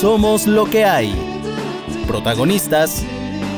[0.00, 1.14] Somos lo que hay.
[2.06, 3.02] Protagonistas: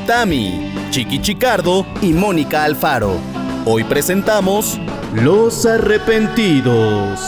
[0.09, 3.13] Tami, Chiqui Chicardo y Mónica Alfaro.
[3.65, 4.81] Hoy presentamos
[5.15, 7.21] Los Arrepentidos.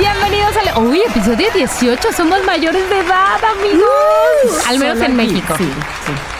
[0.00, 2.12] Bienvenidos al Uy, episodio 18.
[2.12, 4.66] Somos mayores de edad, amigos.
[4.66, 5.54] Al menos en México.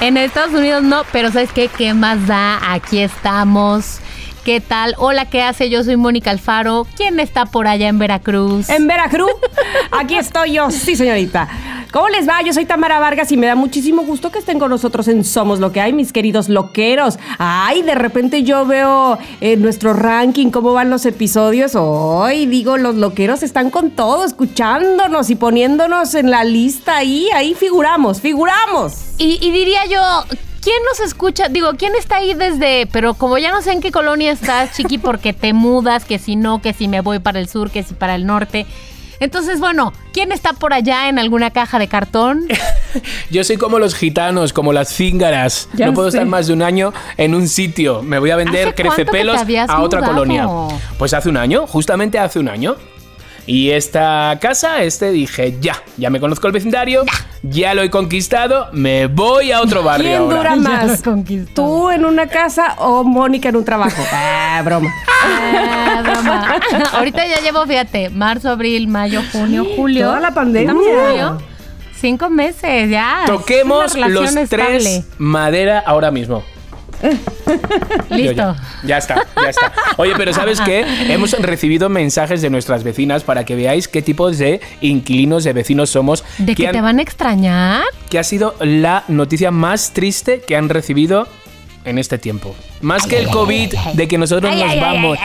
[0.00, 1.68] En Estados Unidos no, pero ¿sabes qué?
[1.68, 2.58] ¿Qué más da?
[2.72, 4.00] Aquí estamos.
[4.48, 4.94] ¿Qué tal?
[4.96, 5.68] Hola, ¿qué hace?
[5.68, 6.86] Yo soy Mónica Alfaro.
[6.96, 8.70] ¿Quién está por allá en Veracruz?
[8.70, 9.30] En Veracruz,
[9.90, 11.46] aquí estoy yo, sí señorita.
[11.92, 12.40] ¿Cómo les va?
[12.40, 15.58] Yo soy Tamara Vargas y me da muchísimo gusto que estén con nosotros en Somos
[15.58, 17.18] lo que hay, mis queridos loqueros.
[17.36, 21.74] Ay, de repente yo veo en nuestro ranking cómo van los episodios.
[21.74, 27.52] Hoy digo, los loqueros están con todo, escuchándonos y poniéndonos en la lista ahí, ahí
[27.52, 28.94] figuramos, figuramos.
[29.18, 30.00] Y, y diría yo,
[30.68, 31.48] ¿quién nos escucha?
[31.48, 32.86] Digo, ¿quién está ahí desde.?
[32.92, 36.36] Pero como ya no sé en qué colonia estás, chiqui, porque te mudas, que si
[36.36, 38.66] no, que si me voy para el sur, que si para el norte.
[39.18, 42.46] Entonces, bueno, ¿quién está por allá en alguna caja de cartón?
[43.30, 45.70] Yo soy como los gitanos, como las cíngaras.
[45.72, 46.18] Ya no puedo sé.
[46.18, 48.02] estar más de un año en un sitio.
[48.02, 50.14] Me voy a vender ¿Hace cuánto que te crecepelos a otra mudado?
[50.14, 50.46] colonia.
[50.98, 52.76] Pues hace un año, justamente hace un año.
[53.48, 57.06] Y esta casa, este dije, ya, ya me conozco el vecindario,
[57.42, 60.54] ya lo he conquistado, me voy a otro barrio ¿Quién ahora.
[60.54, 61.02] dura más?
[61.54, 64.02] ¿Tú en una casa o Mónica en un trabajo?
[64.12, 64.92] Ah, broma.
[65.24, 66.60] Ah, broma.
[66.92, 70.06] Ahorita ya llevo, fíjate, marzo, abril, mayo, junio, julio.
[70.08, 71.38] Toda la pandemia.
[71.94, 73.22] Cinco meses, ya.
[73.26, 74.78] Toquemos los estable.
[74.78, 76.42] tres madera ahora mismo.
[78.10, 78.34] Listo.
[78.36, 78.56] ya.
[78.84, 79.72] Ya está, ya está.
[79.96, 80.84] Oye, pero ¿sabes qué?
[81.12, 85.90] Hemos recibido mensajes de nuestras vecinas para que veáis qué tipo de inquilinos de vecinos
[85.90, 86.24] somos.
[86.38, 87.82] ¿De que han- te van a extrañar?
[88.10, 91.28] que ha sido la noticia más triste que han recibido
[91.84, 92.54] en este tiempo.
[92.80, 95.18] Más que el COVID, de que nosotros nos vamos.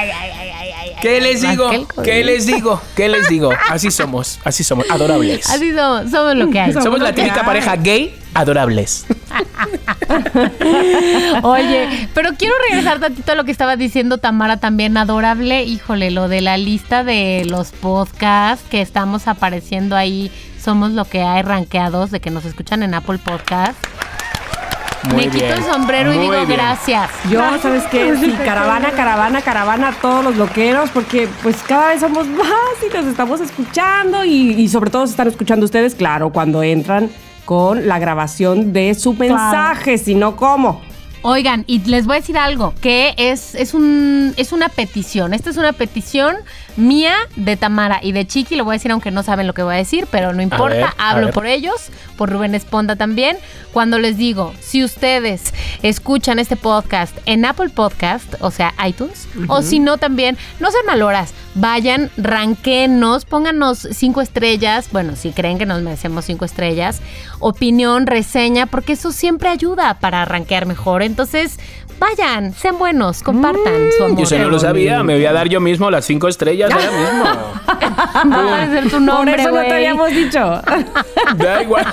[1.04, 1.70] ¿Qué les digo?
[2.02, 2.82] ¿Qué les digo?
[2.96, 3.52] ¿Qué les digo?
[3.70, 5.50] Así somos, así somos, adorables.
[5.50, 6.72] Así somos, somos lo que hay.
[6.72, 9.06] Somos la típica pareja gay, adorables.
[11.44, 15.64] Oye, pero quiero regresar tantito a lo que estaba diciendo Tamara también, adorable.
[15.64, 20.32] Híjole, lo de la lista de los podcasts que estamos apareciendo ahí.
[20.58, 23.76] Somos lo que hay rankeados de que nos escuchan en Apple Podcast.
[25.12, 26.48] Muy Me quito el sombrero y digo bien.
[26.48, 27.10] gracias.
[27.30, 28.16] Yo, ¿sabes qué?
[28.16, 32.48] Sí, caravana, caravana, caravana, todos los loqueros, porque pues cada vez somos más
[32.90, 37.10] y nos estamos escuchando y, y sobre todo se están escuchando ustedes, claro, cuando entran
[37.46, 40.82] con la grabación de su mensaje, si no, ¿cómo?
[41.26, 45.34] Oigan, y les voy a decir algo, que es, es, un, es una petición.
[45.34, 46.36] Esta es una petición
[46.76, 48.56] mía, de Tamara y de Chiqui.
[48.56, 50.76] Lo voy a decir aunque no saben lo que voy a decir, pero no importa.
[50.76, 53.38] ver, hablo por ellos, por Rubén Esponda también.
[53.72, 59.62] Cuando les digo, si ustedes escuchan este podcast en Apple Podcast, o sea, iTunes, o
[59.62, 64.90] si no también, no sean maloras, vayan, ranquenos, pónganos cinco estrellas.
[64.92, 67.02] Bueno, si creen que nos merecemos cinco estrellas,
[67.40, 71.04] opinión, reseña, porque eso siempre ayuda para rankear mejor.
[71.04, 71.60] Entonces,
[72.00, 74.18] vayan, sean buenos, compartan su amor.
[74.18, 76.92] Yo eso no lo sabía, me voy a dar yo mismo las cinco estrellas ahora
[76.92, 77.24] mismo.
[78.32, 80.62] Va a aparecer tu Por nombre, eso no te habíamos dicho.
[81.38, 81.86] Da igual.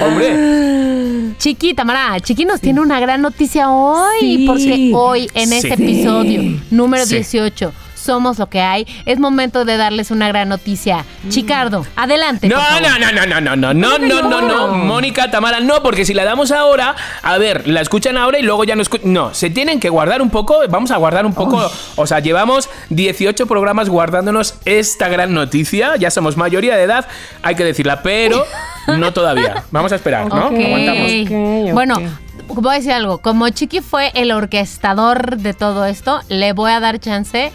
[0.00, 4.44] Hombre, Chiqui, Tamara, Chiqui nos tiene una gran noticia hoy, Sí.
[4.46, 5.82] porque hoy en este Sí.
[5.82, 7.16] episodio número Sí.
[7.16, 11.04] 18, Somos lo que hay, es momento de darles una gran noticia.
[11.28, 12.48] Chicardo, adelante.
[12.48, 12.82] No, por favor.
[12.82, 16.14] no, no, no, no, no, no, no, no, no, no, Mónica, Tamara, no, porque si
[16.14, 19.12] la damos ahora, a ver, la escuchan ahora y luego ya no escuchan.
[19.12, 21.70] No, se tienen que guardar un poco, vamos a guardar un poco.
[21.96, 27.06] O sea, llevamos 18 programas guardándonos esta gran noticia, ya somos mayoría de edad,
[27.42, 28.44] hay que decirla, pero
[28.86, 29.64] no todavía.
[29.70, 30.46] Vamos a esperar, ¿no?
[30.46, 31.72] Aguantamos.
[31.72, 32.00] Bueno,
[32.48, 33.18] voy a decir algo.
[33.18, 37.52] Como Chiqui fue el orquestador de todo esto, le voy a dar chance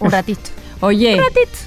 [0.00, 0.40] un ratito.
[0.80, 1.58] Oye, Un ratito.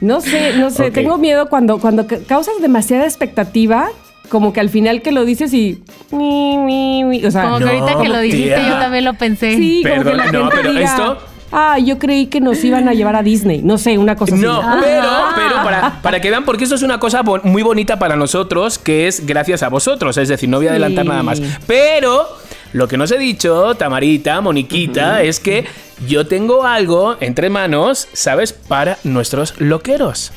[0.00, 3.88] no sé, no sé, tengo miedo cuando, cuando ca- causas demasiada expectativa,
[4.28, 5.82] como que al final que lo dices y...
[6.10, 8.68] mi, mi, mi, o sea, Como que No, ahorita que lo dijiste, tía.
[8.68, 9.56] yo también lo pensé.
[9.56, 11.18] Sí, como que Perdón, la no, gente pero diga, esto-
[11.52, 13.62] Ah, yo creí que nos iban a llevar a Disney.
[13.62, 14.80] No sé, una cosa No, así.
[14.84, 18.16] pero, pero para, para que vean, porque esto es una cosa bo- muy bonita para
[18.16, 20.16] nosotros, que es gracias a vosotros.
[20.16, 21.08] Es decir, no voy a adelantar Sí.
[21.08, 21.40] nada más.
[21.68, 22.26] Pero
[22.76, 25.64] lo que no os he dicho, Tamarita, Moniquita, es que
[26.06, 28.52] yo tengo algo entre manos, ¿sabes?
[28.52, 30.30] Para nuestros loqueros.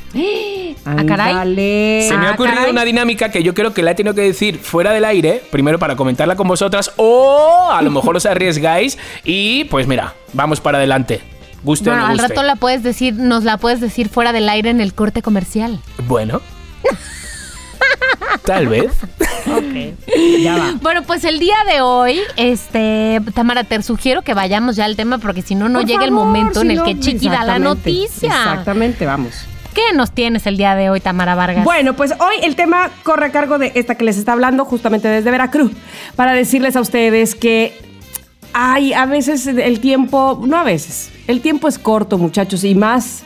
[0.86, 1.56] Ah, caray.
[2.08, 2.72] Se me ha Ah, ocurrido caray.
[2.72, 5.80] una dinámica que yo creo que la he tenido que decir fuera del aire, primero
[5.80, 10.78] para comentarla con vosotras, o a lo mejor os arriesgáis y pues mira, vamos para
[10.78, 11.20] adelante.
[11.64, 14.48] Guste Bueno, o no al rato la puedes decir, nos la puedes decir fuera del
[14.48, 15.82] aire en el corte comercial.
[16.08, 16.42] Bueno.
[18.46, 18.92] Tal vez.
[20.40, 20.74] Ya va.
[20.82, 25.18] Bueno, pues el día de hoy, este, Tamara, te sugiero que vayamos ya al tema
[25.18, 27.28] porque si no, no Por llega el favor, momento en si el no, que Chiqui
[27.28, 28.28] da la exactamente, noticia.
[28.28, 29.34] Exactamente, vamos.
[29.74, 31.64] ¿Qué nos tienes el día de hoy, Tamara Vargas?
[31.64, 35.08] Bueno, pues hoy el tema corre a cargo de esta que les está hablando justamente
[35.08, 35.72] desde Veracruz,
[36.16, 37.80] para decirles a ustedes que
[38.52, 43.22] hay a veces el tiempo, no a veces, el tiempo es corto, muchachos, y más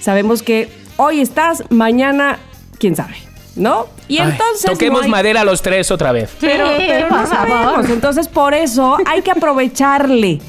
[0.00, 2.38] sabemos que hoy estás, mañana,
[2.78, 3.14] quién sabe,
[3.56, 3.86] ¿no?
[4.08, 4.70] Y Ay, entonces...
[4.70, 6.30] toquemos no hay- madera los tres otra vez.
[6.40, 7.48] pero, Sí, pero por no favor.
[7.48, 7.90] sabemos.
[7.90, 10.40] Entonces, por eso hay que aprovecharle.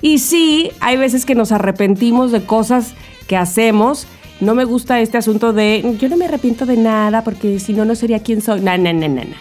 [0.00, 2.94] Y sí, hay veces que nos arrepentimos de cosas
[3.26, 4.06] que hacemos.
[4.40, 7.84] No me gusta este asunto de yo no me arrepiento de nada porque si no,
[7.84, 8.60] no sería quien soy.
[8.60, 9.36] No, no, no, no, no.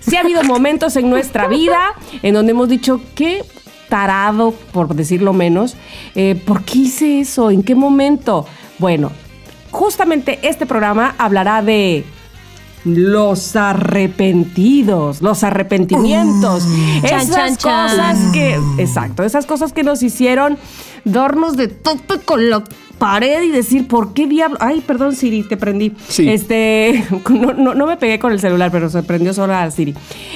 [0.00, 1.80] Sí ha habido momentos en nuestra vida
[2.22, 3.42] en donde hemos dicho, qué
[3.88, 5.76] tarado, por decirlo menos,
[6.14, 7.50] eh, ¿por qué hice eso?
[7.50, 8.46] ¿En qué momento?
[8.78, 9.10] Bueno,
[9.70, 12.04] justamente este programa hablará de
[12.84, 16.64] los arrepentidos, los arrepentimientos.
[17.02, 17.88] Chan, esas chan, chan.
[17.90, 20.58] cosas que, exacto, esas cosas que nos hicieron
[21.04, 22.62] darnos de tope con la
[22.98, 24.56] pared y decir, ¿por qué diablo?
[24.60, 25.92] Ay, perdón, Siri, te prendí.
[26.08, 26.28] Sí.
[26.28, 29.94] Este, no, no- no me pegué con el celular, pero se prendió sola a Siri.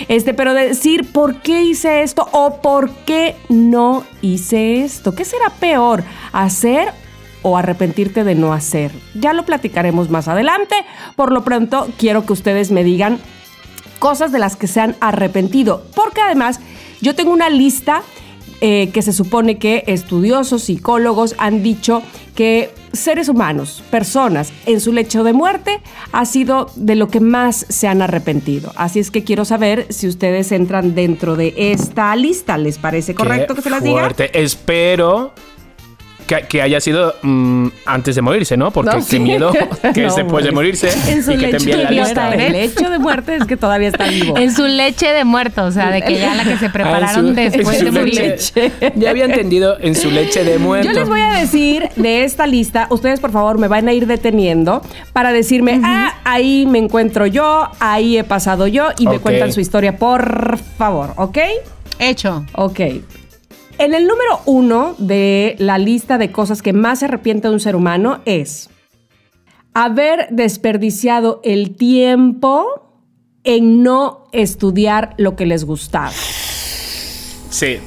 [0.08, 2.28] Este, pero decir, ¿por qué hice esto?
[2.32, 5.14] O ¿por qué no hice esto?
[5.14, 6.02] ¿Qué será peor?
[6.32, 6.92] ¿Hacer
[7.42, 8.92] o arrepentirte de no hacer?
[9.14, 10.74] Ya lo platicaremos más adelante.
[11.16, 13.18] Por lo pronto, quiero que ustedes me digan
[13.98, 15.84] cosas de las que se han arrepentido.
[15.94, 16.60] Porque además,
[17.00, 18.02] yo tengo una lista
[18.60, 22.02] eh, que se supone que estudiosos, psicólogos han dicho
[22.34, 25.80] que seres humanos, personas, en su lecho de muerte
[26.10, 28.72] ha sido de lo que más se han arrepentido.
[28.74, 32.58] Así es que quiero saber si ustedes entran dentro de esta lista.
[32.58, 34.08] ¿Les parece correcto Qué que se las diga?
[34.32, 35.32] Espero
[36.28, 38.70] que, que haya sido mm, antes de morirse, ¿no?
[38.70, 39.18] Porque No, qué sí.
[39.18, 39.50] miedo
[39.94, 41.56] que No, es después de morirse En su y que te.
[41.56, 44.36] El lecho de muerte es que todavía está vivo.
[44.36, 47.28] En su leche de muerto, o sea, de que ya la que se Ah, prepararon
[47.28, 48.14] su- después de morir.
[48.14, 48.72] leche.
[48.94, 50.86] Ya había entendido en su leche de muerto.
[50.88, 54.06] Yo les voy a decir de esta lista, ustedes por favor me van a ir
[54.06, 54.82] deteniendo
[55.12, 59.60] para decirme, ah, ahí me encuentro yo, ahí he pasado yo y me cuentan su
[59.60, 61.38] historia, por favor, ¿ok?
[61.98, 62.44] Hecho.
[62.52, 62.80] Ok.
[63.78, 67.76] En el número uno de la lista de cosas que más se arrepiente un ser
[67.76, 68.70] humano es
[69.72, 72.90] haber desperdiciado el tiempo
[73.44, 76.10] en no estudiar lo que les gustaba.
[77.50, 77.78] Sí.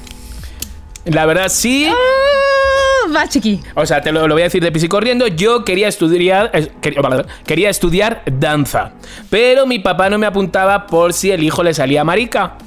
[1.03, 1.88] La verdad, sí.
[1.89, 3.59] Ah, va, chiqui.
[3.75, 5.27] O sea, te lo, lo voy a decir de pis y corriendo.
[5.27, 7.01] Yo quería estudiar, eh, quería,
[7.45, 8.94] quería estudiar danza.
[9.29, 12.57] Pero mi papá no me apuntaba por si el hijo le salía marica.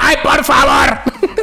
[0.00, 0.98] ¡Ay, por favor!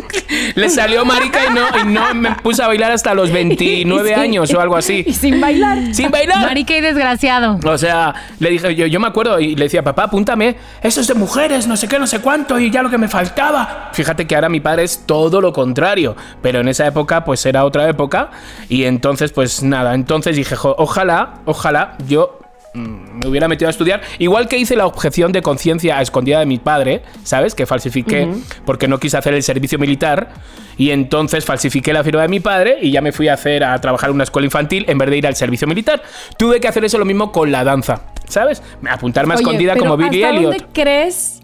[0.56, 4.20] le salió marica y no, y no me puse a bailar hasta los 29 Sí.
[4.20, 5.04] años o algo así.
[5.06, 5.94] Y sin bailar.
[5.94, 6.40] ¡Sin bailar!
[6.46, 7.60] Marica y desgraciado.
[7.64, 11.08] O sea, le dije, yo, yo me acuerdo y le decía, papá, apúntame, eso es
[11.08, 13.90] de mujeres, no sé qué, no sé cuánto, y ya lo que me faltaba.
[13.94, 17.64] Fíjate que ahora mi padre es todo lo contrario, pero en esa época, pues era
[17.66, 18.32] otra época,
[18.70, 22.40] y entonces, pues nada, entonces dije, "Jo, ojalá, ojalá yo
[22.74, 26.46] me hubiera metido a estudiar, igual que hice la objeción de conciencia a escondida de
[26.46, 27.54] mi padre, ¿sabes?
[27.54, 28.30] Que falsifiqué
[28.66, 30.30] porque no quise hacer el servicio militar
[30.78, 33.80] y entonces falsifiqué la firma de mi padre y ya me fui a hacer a
[33.80, 36.02] trabajar en una escuela infantil en vez de ir al servicio militar.
[36.38, 38.64] Tuve que hacer eso lo mismo con la danza, ¿sabes?
[38.90, 40.52] Apuntarme a Oye, escondida pero como Billy ¿hasta Elliot.
[40.52, 41.42] dónde crees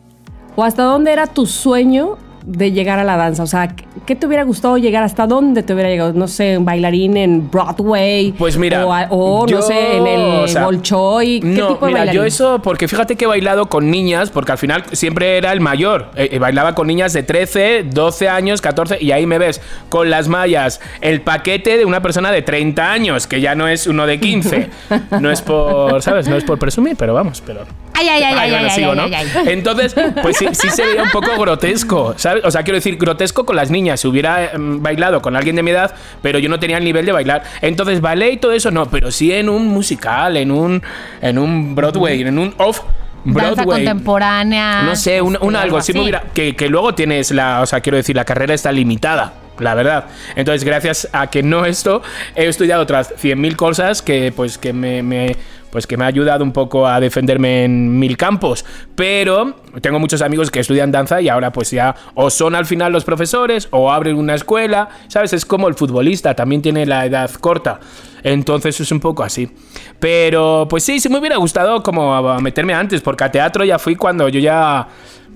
[0.56, 2.18] o hasta dónde era tu sueño
[2.50, 3.44] de llegar a la danza?
[3.44, 5.04] O sea, ¿qué te hubiera gustado llegar?
[5.04, 6.14] ¿Hasta dónde te hubiera llegado?
[6.14, 8.32] No sé, un bailarín en Broadway.
[8.32, 11.42] Pues mira, O, a- o, yo, no sé, en el o sea, Bolshoi.
[11.42, 12.14] ¿Qué no, tipo de mira, bailarín?
[12.22, 15.60] yo eso, porque fíjate que he bailado con niñas, porque al final siempre era el
[15.60, 16.12] mayor.
[16.16, 20.10] Eh, eh, bailaba con niñas de 13, 12 años, 14, y ahí me ves con
[20.10, 24.08] las mallas, el paquete de una persona de 30 años, que ya no es uno
[24.08, 24.70] de 15.
[25.20, 26.28] No es por, ¿sabes?
[26.28, 27.62] No es por presumir, pero vamos, pero.
[27.98, 29.18] Ay, ay, ay, ay, bueno, ay, sigo, ay, ¿no?
[29.18, 29.28] ay.
[29.48, 32.44] Entonces, pues sí, sí se veía un poco grotesco, ¿sabes?
[32.46, 34.00] O sea, quiero decir, grotesco con las niñas.
[34.02, 37.06] Si hubiera mm, bailado con alguien de mi edad, pero yo no tenía el nivel
[37.06, 37.44] de bailar.
[37.62, 40.82] Entonces, ballet y todo eso, no, pero sí en un musical, en un,
[41.22, 42.82] en un Broadway, en un off.
[43.26, 43.84] Danza Broadway.
[43.86, 44.84] contemporánea.
[44.84, 45.82] No sé, un, un este, algo.
[45.82, 47.62] Sí me hubiera- que, que luego tienes la.
[47.62, 49.34] O sea, quiero decir, la carrera está limitada.
[49.60, 50.06] La verdad.
[50.36, 52.04] Entonces, gracias a que no esto,
[52.36, 55.36] he estudiado otras 100.000 cosas que, pues, que me, me-
[55.78, 58.66] pues, que me ha ayudado un poco a defenderme en mil campos.
[58.96, 62.92] Pero tengo muchos amigos que estudian danza y ahora, pues, ya o son al final
[62.92, 64.90] los profesores o abren una escuela.
[65.08, 65.34] ¿Sabes?
[65.34, 67.80] Es como el futbolista, también tiene la edad corta.
[68.24, 69.52] Entonces es un poco así.
[70.00, 73.78] Pero pues sí, sí me hubiera gustado como a- meterme antes, porque a teatro ya
[73.78, 74.88] fui cuando yo ya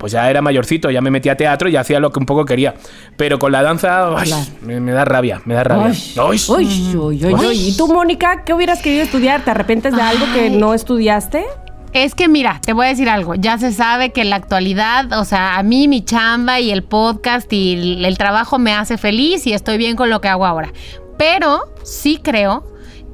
[0.01, 2.43] pues ya era mayorcito, ya me metí a teatro y hacía lo que un poco
[2.43, 2.73] quería.
[3.17, 4.43] Pero con la danza ay, Claro.
[4.63, 5.93] me, me da rabia, me da rabia.
[6.17, 7.67] Ay, Ay.
[7.69, 9.45] ¿Y tú, Mónica, qué hubieras querido estudiar?
[9.45, 11.45] ¿Te arrepientes de algo que no estudiaste?
[11.93, 13.35] Es que mira, te voy a decir algo.
[13.35, 16.83] Ya se sabe que en la actualidad, o sea, a mí mi chamba y el
[16.83, 20.45] podcast y el, el trabajo me hace feliz y estoy bien con lo que hago
[20.47, 20.73] ahora.
[21.19, 22.65] Pero sí creo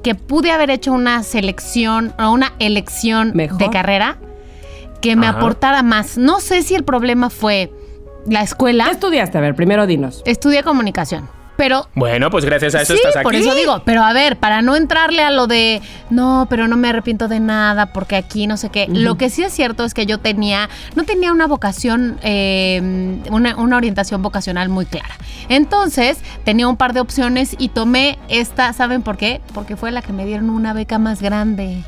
[0.04, 3.58] que pude haber hecho una selección o una elección Mejor.
[3.58, 4.20] de carrera
[5.02, 5.38] que me Ajá.
[5.38, 6.18] aportara más.
[6.18, 7.72] No sé si el problema fue
[8.28, 8.90] la ¿Qué escuela.
[8.92, 9.38] estudiaste?
[9.38, 10.22] A ver, primero dinos.
[10.26, 11.30] Estudié comunicación.
[11.56, 13.24] Pero Bueno, pues gracias a eso sí, estás aquí.
[13.24, 16.78] por eso digo, pero a ver, para no entrarle a lo de no, pero no
[16.78, 18.86] me arrepiento de nada porque aquí no sé qué.
[18.88, 23.56] Lo que sí es cierto es que yo tenía, no tenía una vocación, eh, una,
[23.56, 25.16] una orientación vocacional muy clara.
[25.50, 29.42] Entonces tenía un par de opciones y tomé esta, ¿saben por qué?
[29.56, 31.84] Porque fue la que me dieron una beca más grande.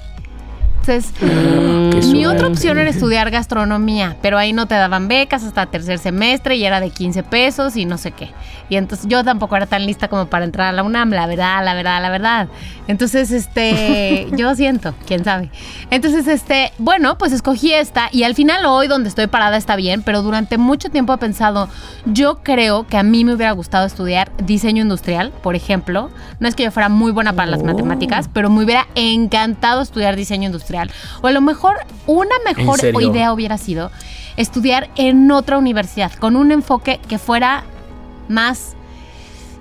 [0.81, 5.65] Entonces, Qué mi otra opción era estudiar gastronomía, pero ahí no te daban becas hasta
[5.65, 8.31] tercer semestre y era de 15 pesos y no sé qué.
[8.69, 11.63] Y entonces yo tampoco era tan lista como para entrar a la UNAM, la verdad,
[11.65, 12.47] la verdad, la verdad.
[12.87, 15.49] Entonces, este, yo siento, quién sabe.
[15.91, 20.01] Entonces, este, bueno, pues escogí esta y al final hoy donde estoy parada está bien,
[20.03, 21.67] pero durante mucho tiempo he pensado,
[22.05, 26.09] yo creo que a mí me hubiera gustado estudiar diseño industrial, por ejemplo.
[26.39, 27.65] No es que yo fuera muy buena para las Oh.
[27.65, 30.68] matemáticas, pero me hubiera encantado estudiar diseño industrial.
[31.21, 33.91] O a lo mejor una mejor idea hubiera sido
[34.37, 37.63] estudiar en otra universidad, con un enfoque que fuera
[38.27, 38.75] más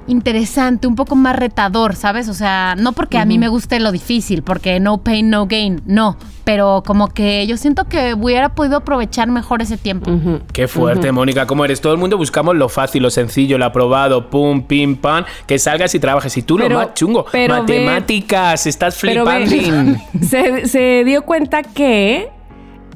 [0.08, 2.28] interesante, un poco más retador, ¿sabes?
[2.28, 5.82] O sea, no porque a mí me guste lo difícil, porque no pain, no gain,
[5.86, 10.10] no, pero como que yo siento que hubiera podido aprovechar mejor ese tiempo.
[10.52, 11.46] Qué fuerte, Mónica.
[11.46, 11.80] ¿Cómo eres?
[11.80, 15.94] Todo el mundo buscamos lo fácil, lo sencillo, lo aprobado, pum, pim, pam, que salgas
[15.94, 16.36] y trabajes.
[16.36, 17.26] Y tú Pero- lo más chungo.
[17.30, 19.98] pero ve- Matemáticas, estás ve- flipando.
[20.26, 22.30] se, se dio cuenta que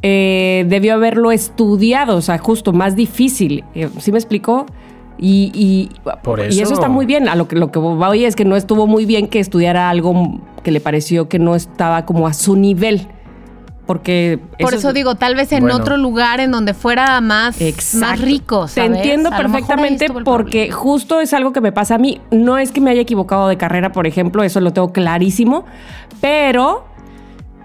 [0.02, 3.64] eh, debió haberlo estudiado, o sea, justo más difícil.
[3.74, 4.66] Eh, ¿Sí me explicó?
[5.24, 5.90] Y, y,
[6.24, 6.72] Por y eso eso.
[6.74, 7.28] está muy bien.
[7.28, 10.40] A lo que, lo que voy es que no estuvo muy bien que estudiara algo
[10.64, 13.06] que le pareció que no estaba como a su nivel.
[13.86, 14.40] Porque.
[14.60, 15.76] Por eso, es- digo, tal vez en Bueno.
[15.76, 17.56] otro lugar en donde fuera más,
[17.94, 18.66] más rico.
[18.72, 20.74] Te entiendo A perfectamente porque problema.
[20.76, 22.20] justo es algo que me pasa a mí.
[22.32, 25.64] No es que me haya equivocado de carrera, por ejemplo, eso lo tengo clarísimo,
[26.20, 26.84] pero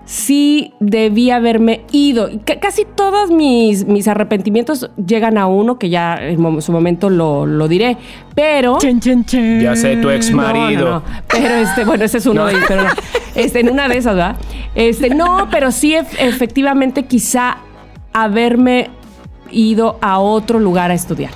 [0.09, 2.29] sí debí haberme ido.
[2.61, 7.45] Casi todos mis, mis arrepentimientos llegan a uno, que ya en mo- su momento lo,
[7.45, 7.97] lo diré,
[8.33, 8.77] pero...
[9.61, 10.85] Ya sé, tu ex marido.
[10.85, 11.03] No, no, no.
[11.27, 12.89] Pero este, bueno, ese es uno de ellos, pero no.
[13.35, 14.37] Este, en una de esas, ¿verdad?
[14.75, 17.57] Este, no, pero sí ef- efectivamente quizá
[18.13, 18.89] haberme
[19.51, 21.31] ido a otro lugar a estudiar.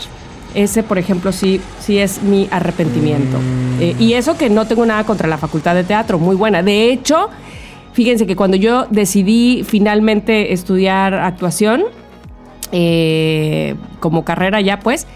[0.56, 3.38] Ese, por ejemplo, sí, sí es mi arrepentimiento.
[3.80, 6.64] Eh, y eso que no tengo nada contra la facultad de teatro, muy buena.
[6.64, 7.30] De hecho,
[7.94, 11.84] fíjense que cuando yo decidí finalmente estudiar actuación,
[12.72, 15.08] eh, como carrera ya, pues,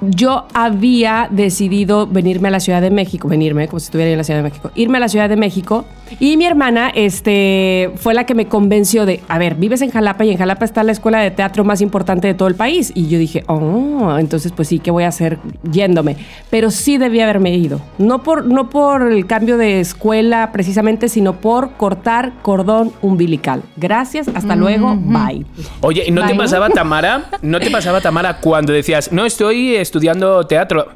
[0.00, 4.24] yo había decidido venirme a la Ciudad de México, venirme como si estuviera en la
[4.24, 5.84] Ciudad de México, irme a la Ciudad de México
[6.20, 10.24] y mi hermana este, fue la que me convenció de, a ver, vives en Jalapa
[10.24, 12.92] y en Jalapa está la escuela de teatro más importante de todo el país.
[12.94, 15.38] Y yo dije, oh, entonces pues sí, ¿qué voy a hacer
[15.70, 16.16] yéndome?
[16.50, 21.40] Pero sí debía haberme ido, no por, no por el cambio de escuela precisamente, sino
[21.40, 23.62] por cortar cordón umbilical.
[23.76, 25.44] Gracias, hasta luego, bye.
[25.80, 27.30] Oye, ¿y no te pasaba, Tamara?
[27.42, 30.88] ¿No te pasaba, Tamara, cuando decías, no, estoy estudiando teatro?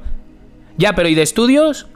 [0.76, 1.86] Ya, pero ¿y de estudios?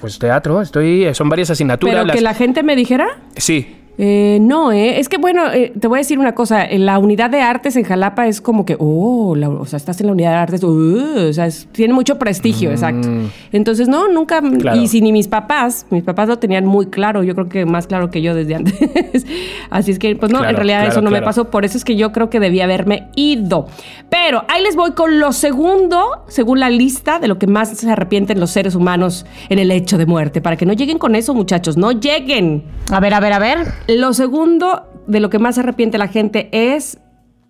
[0.00, 1.12] Pues teatro, estoy.
[1.14, 1.94] Son varias asignaturas.
[1.94, 3.06] Pero las- que la gente me dijera...
[3.36, 3.76] Sí.
[4.02, 4.98] Eh, no, eh.
[4.98, 7.76] es que bueno, eh, te voy a decir una cosa, en la unidad de artes
[7.76, 10.64] en Jalapa es como que, oh, la- o sea, estás en la unidad de artes,
[10.64, 13.08] uh, o sea, es- tiene mucho prestigio, exacto.
[13.52, 14.56] Entonces, no, nunca, Mm.
[14.60, 14.80] Claro.
[14.80, 17.86] y si ni mis papás, mis papás lo tenían muy claro, yo creo que más
[17.86, 19.26] claro que yo desde antes.
[19.68, 21.84] Así es que, pues no, en realidad claro, eso no me pasó, por eso es
[21.84, 23.66] que yo creo que debía haberme ido.
[24.08, 27.90] Pero ahí les voy con lo segundo, según la lista de lo que más se
[27.90, 31.34] arrepienten los seres humanos en el hecho de muerte, para que no lleguen con eso,
[31.34, 32.62] muchachos, no lleguen.
[32.90, 33.58] A ver, a ver, a ver.
[33.96, 36.98] Lo segundo de lo que más se arrepiente la gente es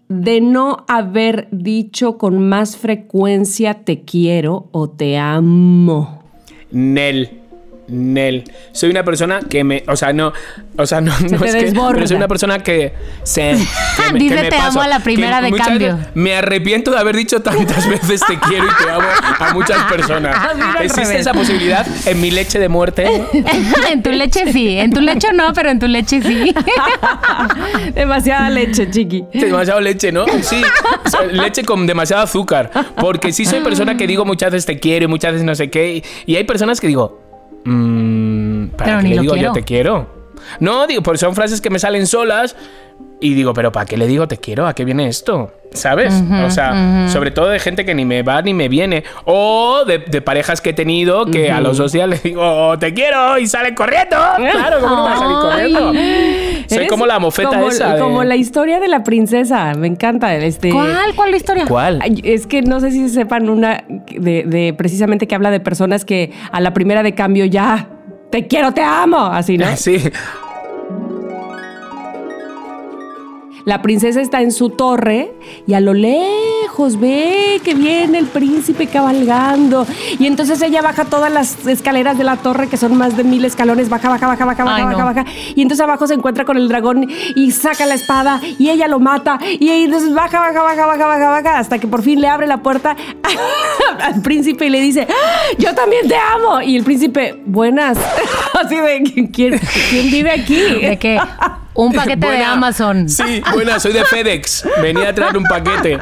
[0.08, 6.22] de no haber dicho con más frecuencia te quiero o te amo.
[6.70, 7.39] Nel.
[7.90, 8.44] Nel.
[8.72, 9.84] Soy una persona que me.
[9.86, 10.32] O sea, no.
[10.76, 12.06] O sea, no, no te es que.
[12.06, 12.92] soy una persona que.
[13.22, 13.56] Se,
[14.12, 15.96] que Dice te amo a la primera de cambio.
[15.96, 19.84] veces Me arrepiento de haber dicho tantas veces te quiero y te amo a muchas
[19.84, 20.36] personas.
[20.50, 21.20] Ah, ¿Existe revés.
[21.20, 23.06] esa posibilidad en mi leche de muerte?
[23.90, 26.54] en tu leche sí, en tu leche no, pero en tu leche sí.
[27.94, 29.24] Demasiada leche, chiqui.
[29.32, 30.26] Demasiado leche, ¿no?
[30.42, 30.62] Sí,
[31.04, 32.70] o sea, leche con demasiado azúcar.
[32.96, 35.70] Porque sí soy persona que digo muchas veces te quiero y muchas veces no sé
[35.70, 36.02] qué.
[36.26, 37.20] Y hay personas que digo,
[37.64, 39.48] mmm, ¿para Pero qué ni le lo digo quiero.
[39.48, 40.19] yo te quiero?
[40.60, 42.56] No, digo, porque son frases que me salen solas.
[43.22, 44.66] Y digo, pero ¿para qué le digo te quiero?
[44.66, 45.52] ¿A qué viene esto?
[45.72, 46.12] ¿Sabes?
[46.44, 49.04] o sea, sobre todo de gente que ni me va ni me viene.
[49.26, 52.78] O de, de parejas que he tenido que a los dos días les digo, "Oh,
[52.78, 54.16] te quiero y salen corriendo.
[54.36, 55.92] Claro, ¿cómo no va a salir corriendo?
[56.68, 57.94] Soy como la mofeta como, esa.
[57.94, 59.74] de- Como la historia de la princesa.
[59.74, 60.34] Me encanta.
[60.36, 61.14] Este, ¿Cuál?
[61.14, 61.64] ¿Cuál la historia?
[61.66, 62.00] ¿Cuál?
[62.24, 66.32] Es que no sé si sepan una de, de precisamente que habla de personas que
[66.52, 67.86] a la primera de cambio ya
[68.30, 69.26] te quiero, te amo.
[69.26, 69.66] Así, ¿no?
[69.76, 69.98] Sí.
[73.64, 75.32] La princesa está en su torre
[75.66, 79.86] y a lo lejos ve que viene el príncipe cabalgando.
[80.18, 83.44] Y entonces ella baja todas las escaleras de la torre, que son más de mil
[83.44, 85.04] escalones, baja, baja, baja, baja, baja, Ay, baja, no.
[85.04, 85.24] baja.
[85.54, 88.98] Y entonces abajo se encuentra con el dragón y saca la espada y ella lo
[89.00, 89.38] mata.
[89.58, 92.62] Y entonces baja, baja, baja, baja, baja, baja, hasta que por fin le abre la
[92.62, 92.96] puerta
[94.00, 95.54] al príncipe y le dice, "¡Ah!
[95.58, 96.60] yo también te amo.
[96.62, 97.98] Y el príncipe, buenas.
[98.62, 99.02] Así de,
[99.32, 99.58] ¿quién,
[99.90, 100.54] quién vive aquí?
[100.80, 101.18] ¿De qué?
[101.74, 102.42] Un paquete de.
[102.44, 103.08] Amazon.
[103.08, 104.64] Sí, buena, soy de FedEx.
[104.82, 105.98] Venía a traer un paquete.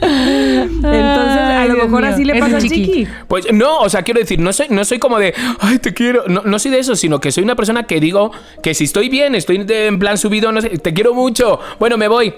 [0.00, 2.10] Entonces, a Ay, lo mejor mío.
[2.12, 2.84] así le pasa al chiqui.
[2.84, 3.08] chiqui.
[3.26, 6.24] Pues no, o sea, quiero decir, no soy, no soy como de, ay, te quiero.
[6.26, 9.08] No, no soy de eso, sino que soy una persona que digo que si estoy
[9.08, 11.58] bien, estoy de- en plan subido, no sé, te quiero mucho.
[11.78, 12.34] Bueno, me voy.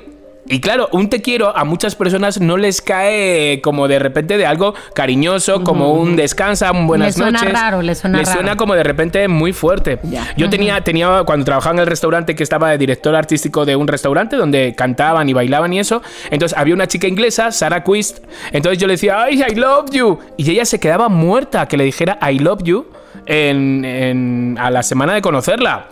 [0.49, 4.47] Y claro, un te quiero a muchas personas no les cae como de repente de
[4.47, 7.53] algo cariñoso, como un descansa, un buenas suena noches.
[7.53, 8.57] raro, les suena suena raro.
[8.57, 9.99] como de repente muy fuerte.
[10.37, 13.87] Yo tenía, tenía, cuando trabajaba en el restaurante, que estaba de director artístico de un
[13.87, 16.03] restaurante donde cantaban y bailaban y eso.
[16.31, 18.19] Entonces había una chica inglesa, Sarah Quist.
[18.51, 20.19] Entonces yo le decía, ay, I love you.
[20.37, 22.87] Y ella se quedaba muerta que le dijera I love you
[23.27, 25.89] en, en- a la semana de conocerla.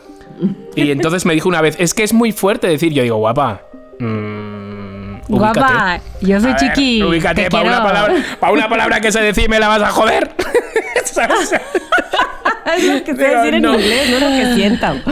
[0.75, 3.63] Y entonces me dijo una vez, es que es muy fuerte decir, yo digo, guapa.
[3.99, 5.61] Mm, ubícate".
[5.61, 7.03] Guapa, yo soy A ver, chiqui.
[7.03, 9.91] ubícate, te para una, palabra, pa' una palabra que se decir me la vas a
[9.91, 10.35] joder.
[11.05, 11.51] ¿Sabes?
[12.77, 15.03] Es lo que sé Digo, decir en inglés, no lo que sientan.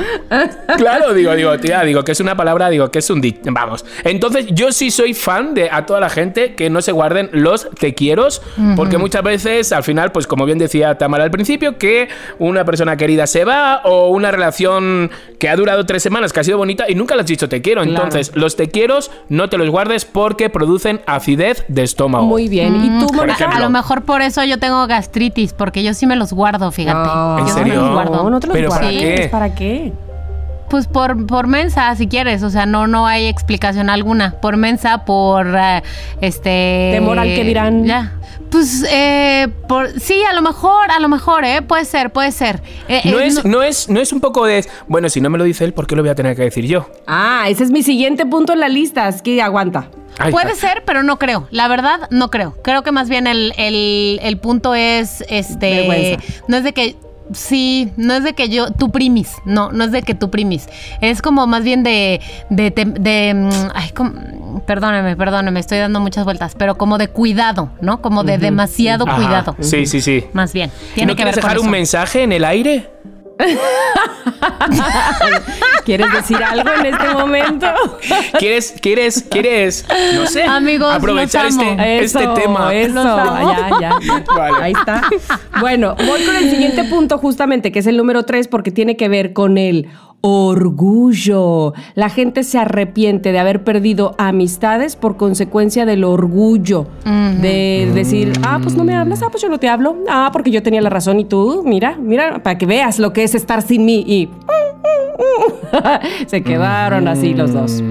[0.77, 3.41] Claro, digo, digo, tía, digo que es una palabra, digo que es un dic.
[3.45, 3.85] Vamos.
[4.05, 7.69] Entonces, yo sí soy fan de a toda la gente que no se guarden los
[7.79, 8.43] te quieros,
[8.77, 12.09] porque muchas veces, al final, pues como bien decía Tamara al principio, que
[12.39, 16.45] una persona querida se va o una relación que ha durado tres semanas, que ha
[16.45, 17.83] sido bonita y nunca le has dicho te quiero.
[17.83, 18.05] Claro.
[18.05, 22.27] Entonces, los te quieros no te los guardes porque producen acidez de estómago.
[22.27, 22.85] Muy bien.
[22.85, 23.35] ¿Y tú, Por Mónica?
[23.35, 23.57] ejemplo.
[23.59, 26.97] A lo mejor por eso yo tengo gastritis, porque yo sí me los guardo, fíjate.
[27.09, 27.46] No.
[27.46, 28.05] Yo ¿En sí me serio?
[28.05, 29.29] No, no te los ¿Pero para qué?
[29.31, 29.93] ¿Para qué?
[30.69, 32.43] Pues por, por mensa, si quieres.
[32.43, 34.33] O sea, no, no hay explicación alguna.
[34.41, 35.83] Por mensa, por eh,
[36.21, 36.91] este.
[36.95, 37.85] Temor al que dirán.
[37.85, 38.13] Ya.
[38.51, 41.63] Pues, eh, por, sí, a lo mejor, a lo mejor, ¿eh?
[41.63, 42.63] Puede ser, puede ser.
[42.89, 44.65] Eh, No eh, es, no, es, no es un poco de.
[44.89, 46.65] Bueno, si no me lo dice él, ¿por qué lo voy a tener que decir
[46.67, 46.89] yo?
[47.07, 49.09] Ah, ese es mi siguiente punto en la lista.
[49.09, 49.89] Es que aguanta.
[50.19, 50.57] Ay, Puede ay.
[50.57, 51.47] ser, pero no creo.
[51.51, 52.55] La verdad, no creo.
[52.63, 56.25] Creo que más bien el, el- el punto es, este, Vergüenza.
[56.49, 56.97] no es de que,
[57.33, 60.69] sí, no es de que yo, tú primis, no, no es de que tú primis.
[61.01, 66.01] Es como más bien de, de, de, de, mm, ay, como- perdóneme, perdóneme, estoy dando
[66.01, 68.01] muchas vueltas, pero como de cuidado, ¿no?
[68.03, 69.57] Como de demasiado Ajá, cuidado.
[69.61, 70.25] Sí, sí, sí.
[70.33, 70.71] Más bien.
[70.93, 72.91] ¿Y Tiene ¿No que quieres ver con dejar un mensaje en el aire?
[75.85, 77.67] ¿Quieres decir algo en este momento?
[78.39, 81.73] ¿Quieres, quieres, quieres, no sé, Amigos, aprovechar este,
[82.03, 82.75] este Eso, tema?
[82.75, 83.99] Eso, ya, ya.
[84.01, 84.25] ya.
[84.35, 84.57] Vale.
[84.63, 85.03] Ahí está.
[85.61, 89.09] Bueno, voy con el siguiente punto justamente, que es el número tres, porque tiene que
[89.09, 89.89] ver con el
[90.21, 91.73] orgullo.
[91.95, 96.87] La gente se arrepiente de haber perdido amistades por consecuencia del orgullo.
[97.41, 99.97] De decir, ah, pues no me hablas, ah, pues yo no te hablo.
[100.09, 103.25] Ah, porque yo tenía la razón y tú, mira, mira, para que veas lo que
[103.25, 104.05] es estar sin mí.
[104.07, 104.29] Y
[106.27, 107.83] se quedaron así los dos.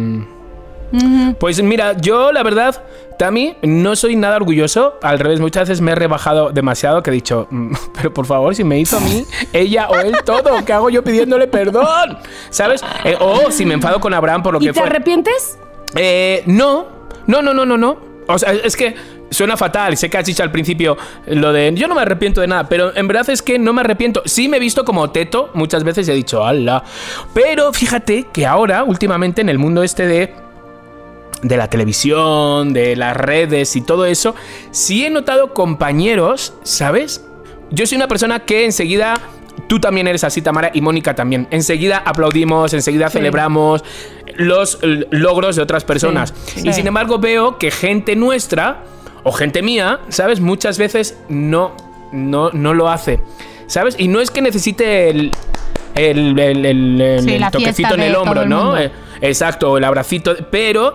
[1.39, 2.83] Pues mira, yo la verdad,
[3.17, 4.95] Tami, no soy nada orgulloso.
[5.01, 8.55] Al revés, muchas veces me he rebajado demasiado que he dicho, "Mm, pero por favor,
[8.55, 12.17] si me hizo a mí, ella o él todo, ¿qué hago yo pidiéndole perdón?
[12.49, 12.83] ¿Sabes?
[13.03, 14.87] Eh, o si me enfado con Abraham por lo ¿Y que te fue.
[14.87, 15.57] arrepientes?
[15.95, 16.87] Eh, no,
[17.27, 17.97] no, no, no, no, no.
[18.27, 18.95] O sea, es que
[19.29, 19.95] suena fatal.
[19.97, 22.95] Sé que has dicho al principio lo de yo no me arrepiento de nada, pero
[22.95, 24.21] en verdad es que no me arrepiento.
[24.25, 26.83] Sí me he visto como teto muchas veces y he dicho, ala.
[27.33, 30.33] Pero fíjate que ahora, últimamente, en el mundo este de
[31.47, 34.35] de la televisión, de las redes y todo eso,
[34.71, 37.23] sí he notado compañeros, ¿sabes?
[37.71, 39.13] Yo soy una persona que enseguida,
[39.67, 43.17] tú también eres así, Tamara, y Mónica también, enseguida aplaudimos, enseguida Sí.
[43.19, 43.83] celebramos
[44.37, 44.79] los
[45.11, 46.33] logros de otras personas.
[46.45, 46.67] sí.
[46.67, 48.83] Y sin embargo veo que gente nuestra,
[49.23, 50.39] o gente mía, ¿sabes?
[50.39, 51.75] Muchas veces no,
[52.11, 53.19] no, no lo hace,
[53.67, 53.95] ¿sabes?
[53.97, 55.31] Y no es que necesite el...
[55.95, 58.77] El, el- el- toquecito en el hombro, ¿no?
[58.77, 60.93] Eh, Exacto, el abracito, pero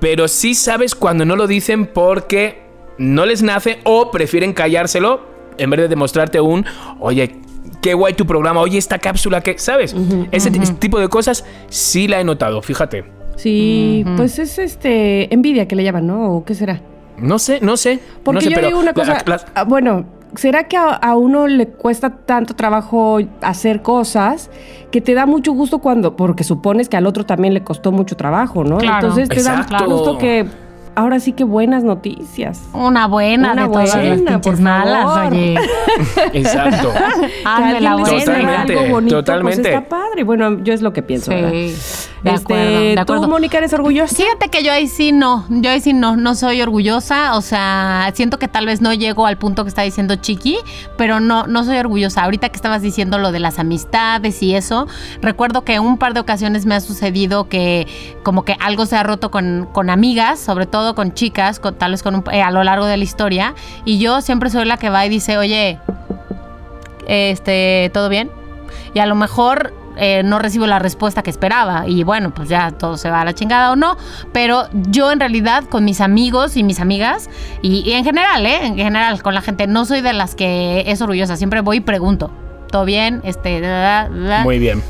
[0.00, 2.62] pero sí sabes cuando no lo dicen porque
[2.98, 5.22] no les nace o prefieren callárselo
[5.58, 6.64] en vez de demostrarte un,
[7.00, 7.36] oye,
[7.80, 9.94] qué guay tu programa, oye, esta cápsula, que, ¿sabes?
[10.30, 13.04] ese, tipo de cosas sí la he notado, fíjate.
[13.36, 16.36] Sí, pues es este envidia que le llaman, ¿no?
[16.36, 16.80] ¿O qué será?
[17.16, 17.98] No sé, no sé.
[18.22, 21.46] Porque no sé, yo pero digo una cosa, ah, bueno, ¿será que a, a uno
[21.46, 24.50] le cuesta tanto trabajo hacer cosas
[24.90, 28.16] que te da mucho gusto cuando, porque supones que al otro también le costó mucho
[28.16, 28.78] trabajo, ¿no?
[28.78, 29.08] Claro.
[29.08, 29.86] Entonces te da Exacto.
[29.86, 30.46] gusto que
[30.94, 32.60] ahora sí que buenas noticias.
[32.72, 35.54] Una buena Una de todas las buena, pinches por malas, oye.
[36.32, 36.92] Exacto.
[37.44, 38.06] Hazme la alguien le buena.
[38.06, 39.62] suceda Totalmente, algo bonito, totalmente.
[39.62, 40.24] Pues está padre.
[40.24, 41.50] Bueno, yo es lo que pienso, ¿verdad?
[41.50, 41.74] Sí,
[42.22, 43.22] de Este, acuerdo, de acuerdo.
[43.22, 44.14] ¿Tú, Mónica, eres orgullosa?
[44.16, 48.10] Fíjate que yo ahí sí no, yo ahí sí no, no soy orgullosa, o sea,
[48.14, 50.58] siento que tal vez no llego al punto que está diciendo Chiqui,
[50.96, 52.22] pero no, no soy orgullosa.
[52.24, 54.86] Ahorita que estabas diciendo lo de las amistades y eso,
[55.20, 57.86] recuerdo que un par de ocasiones me ha sucedido que
[58.22, 61.92] como que algo se ha roto con, con amigas, sobre todo con chicas, con, tal
[61.92, 64.90] vez con eh, a lo largo de la historia, y yo siempre soy la que
[64.90, 65.78] va y dice, oye,
[67.06, 68.30] este, ¿todo bien?
[68.94, 72.70] Y a lo mejor eh, no recibo la respuesta que esperaba y bueno, pues ya
[72.70, 73.96] todo se va a la chingada o no,
[74.32, 77.28] pero yo en realidad con mis amigos y mis amigas
[77.60, 78.66] y, en general, ¿eh?
[78.66, 81.80] En general con la gente no soy de las que es orgullosa, siempre voy y
[81.80, 82.30] pregunto,
[82.70, 83.20] ¿todo bien?
[83.24, 83.62] Este.
[84.44, 84.82] Muy bien.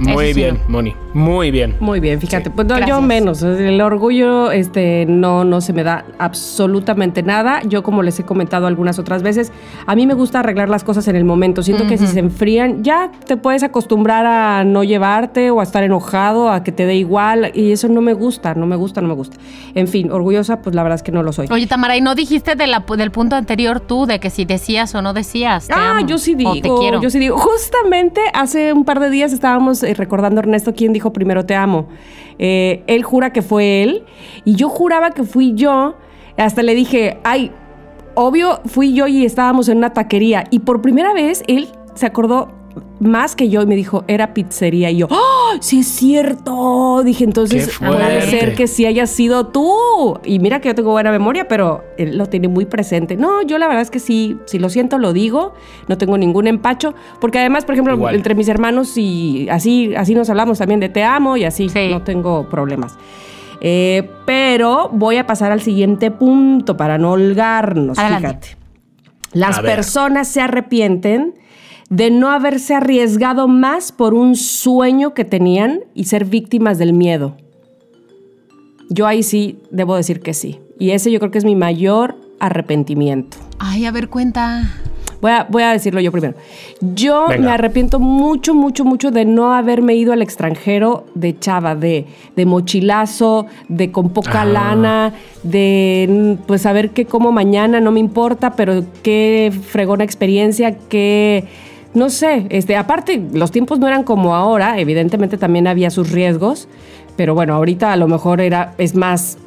[0.00, 0.60] Muy sí, bien.
[0.68, 0.94] Moni.
[1.12, 1.76] Muy bien.
[1.80, 2.44] Muy bien, fíjate.
[2.44, 2.52] Sí.
[2.54, 3.42] Pues no, yo menos.
[3.42, 7.60] El orgullo este, no, no se me da absolutamente nada.
[7.64, 9.52] Yo, como les he comentado algunas otras veces,
[9.86, 11.62] a mí me gusta arreglar las cosas en el momento.
[11.62, 15.82] Siento que si se enfrían, ya te puedes acostumbrar a no llevarte o a estar
[15.82, 17.50] enojado, a que te dé igual.
[17.54, 19.36] Y eso no me gusta, no me gusta, no me gusta.
[19.74, 21.46] En fin, orgullosa, pues la verdad es que no lo soy.
[21.50, 24.94] Oye, Tamara, ¿y no dijiste de la- del punto anterior tú de que si decías
[24.94, 25.66] o no decías?
[25.68, 27.00] te Ah, amo, yo sí o digo, te quiero.
[27.00, 27.36] yo sí digo.
[27.38, 31.88] Justamente hace un par de días estábamos recordando Ernesto quién dijo primero te amo.
[32.38, 34.04] Eh, él jura que fue él
[34.44, 35.96] y yo juraba que fui yo.
[36.36, 37.50] Hasta le dije, ay,
[38.14, 42.59] obvio fui yo y estábamos en una taquería y por primera vez él se acordó
[43.00, 44.90] más que yo y me dijo, era pizzería.
[44.90, 45.52] Y yo, ¡oh!
[45.60, 47.02] Sí es cierto.
[47.02, 50.18] Dije, entonces ¡Qué puede ser que sí haya sido tú.
[50.24, 53.16] Y mira que yo tengo buena memoria, pero él lo tiene muy presente.
[53.16, 55.54] No, yo la verdad es que sí, si lo siento, lo digo.
[55.88, 56.94] No tengo ningún empacho.
[57.20, 58.14] Porque además, por ejemplo, Igual.
[58.14, 61.68] entre mis hermanos y así, así nos hablamos también de te amo y así.
[61.68, 61.88] Sí.
[61.90, 62.96] No tengo problemas.
[63.60, 67.98] Eh, pero voy a pasar al siguiente punto para no holgarnos.
[67.98, 68.48] Adelante.
[68.48, 68.60] Fíjate.
[69.32, 71.34] Las personas se arrepienten
[71.90, 77.36] de no haberse arriesgado más por un sueño que tenían y ser víctimas del miedo.
[78.88, 80.58] Yo ahí sí debo decir que sí.
[80.78, 83.36] Y ese yo creo que es mi mayor arrepentimiento.
[83.58, 84.70] Ay, a ver, cuenta.
[85.20, 86.34] Voy a, voy a decirlo yo primero.
[86.80, 87.42] Yo Venga.
[87.44, 92.46] me arrepiento mucho, mucho, mucho de no haberme ido al extranjero de chava, de, de
[92.46, 94.46] mochilazo, de con poca Ah.
[94.46, 100.78] lana, de mm, pues saber que como mañana no me importa, pero qué fregona experiencia,
[100.88, 101.44] qué...
[101.94, 106.68] No sé, este, aparte los tiempos no eran como ahora, evidentemente también había sus riesgos,
[107.16, 109.38] pero bueno, ahorita a lo mejor era, es más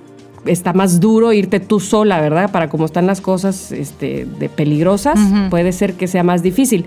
[0.45, 2.51] está más duro irte tú sola, ¿verdad?
[2.51, 5.17] Para cómo están las cosas este, de peligrosas,
[5.49, 6.85] puede ser que sea más difícil.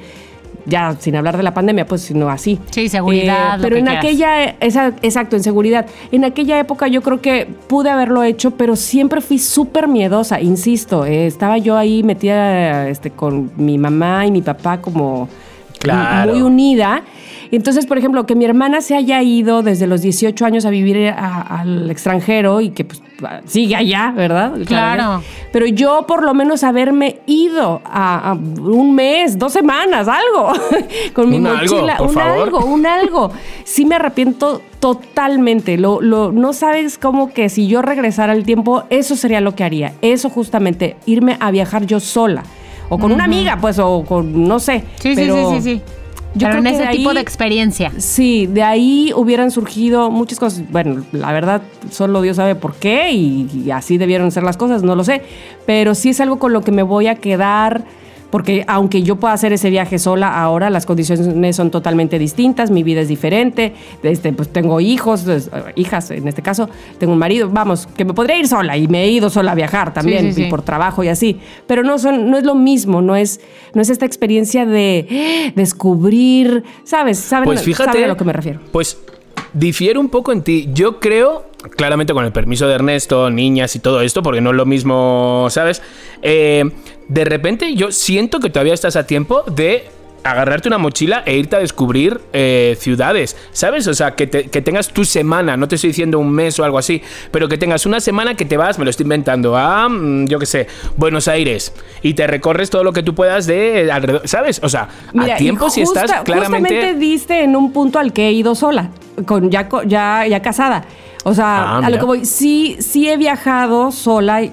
[0.68, 2.58] Ya sin hablar de la pandemia, pues sino así.
[2.70, 4.04] Sí, seguridad, lo pero en quieras.
[4.04, 5.86] aquella, esa- exacto, en seguridad.
[6.10, 11.06] En aquella época yo creo que pude haberlo hecho, pero siempre fui súper miedosa, insisto.
[11.06, 15.28] eh, estaba yo ahí metida este, con mi mamá y mi papá como
[15.94, 16.32] Claro.
[16.32, 17.02] muy unida.
[17.52, 21.08] Entonces, por ejemplo, que mi hermana se haya ido desde los 18 años a vivir
[21.10, 23.00] a- al extranjero y que pues,
[23.44, 24.52] sigue allá, ¿verdad?
[24.66, 25.22] Claro.
[25.52, 30.52] Pero yo por lo menos haberme ido a, a un mes, dos semanas, algo,
[31.14, 32.42] con mi Un algo, mochila, por un favor.
[32.42, 33.30] algo, un algo.
[33.62, 35.78] Sí me arrepiento totalmente.
[35.78, 39.62] Lo, lo, no sabes cómo que si yo regresara al tiempo, eso sería lo que
[39.62, 39.92] haría.
[40.02, 42.42] Eso justamente, irme a viajar yo sola.
[42.88, 44.84] O con una amiga, pues, o con, no sé.
[45.00, 45.82] Sí, sí, pero sí, sí, sí.
[46.34, 47.92] Yo Pero creo en que ese de tipo ahí- de experiencia.
[47.96, 50.62] Sí, de ahí hubieran surgido muchas cosas.
[50.70, 54.82] Bueno, la verdad, solo Dios sabe por qué y, y así debieron ser las cosas,
[54.82, 55.22] no lo sé.
[55.64, 57.84] Pero sí es algo con lo que me voy a quedar,
[58.36, 62.82] porque aunque yo pueda hacer ese viaje sola ahora, las condiciones son totalmente distintas, mi
[62.82, 63.72] vida es diferente.
[64.02, 65.40] Este, pues tengo hijos, eh,
[65.74, 66.68] hijas en este caso,
[66.98, 69.54] tengo un marido, vamos, que me podría ir sola y me he ido sola a
[69.54, 70.50] viajar también sí, y sí.
[70.50, 71.40] por trabajo y así.
[71.66, 73.40] Pero no, son, no es lo mismo, no es,
[73.72, 77.18] no es esta experiencia de descubrir, ¿sabes?
[77.18, 77.92] ¿Saben, Pues fíjate.
[77.92, 78.60] saben a lo que me refiero.
[78.70, 78.98] Pues
[79.56, 80.68] difiere un poco en ti.
[80.72, 84.56] Yo creo, claramente con el permiso de Ernesto, niñas y todo esto, porque no es
[84.56, 85.82] lo mismo, ¿sabes?
[86.22, 86.70] Eh,
[87.08, 89.88] de repente yo siento que todavía estás a tiempo de
[90.30, 93.86] agarrarte una mochila e irte a descubrir eh, ciudades, ¿sabes?
[93.86, 96.64] O sea, que, te- que tengas tu semana, no te estoy diciendo un mes o
[96.64, 99.88] algo así, pero que tengas una semana que te vas, me lo estoy inventando, a,
[99.88, 103.90] mm, yo qué sé, Buenos Aires, y te recorres todo lo que tú puedas de
[103.90, 104.60] alrededor, ¿sabes?
[104.62, 106.68] O sea, Mira, a tiempo si estás claramente...
[106.74, 108.90] Justamente diste en un punto al que he ido sola,
[109.26, 110.84] con ya, ya, ya casada.
[111.24, 114.42] O sea, Ah, a lo que voy, sí, sí he viajado sola.
[114.42, 114.52] y-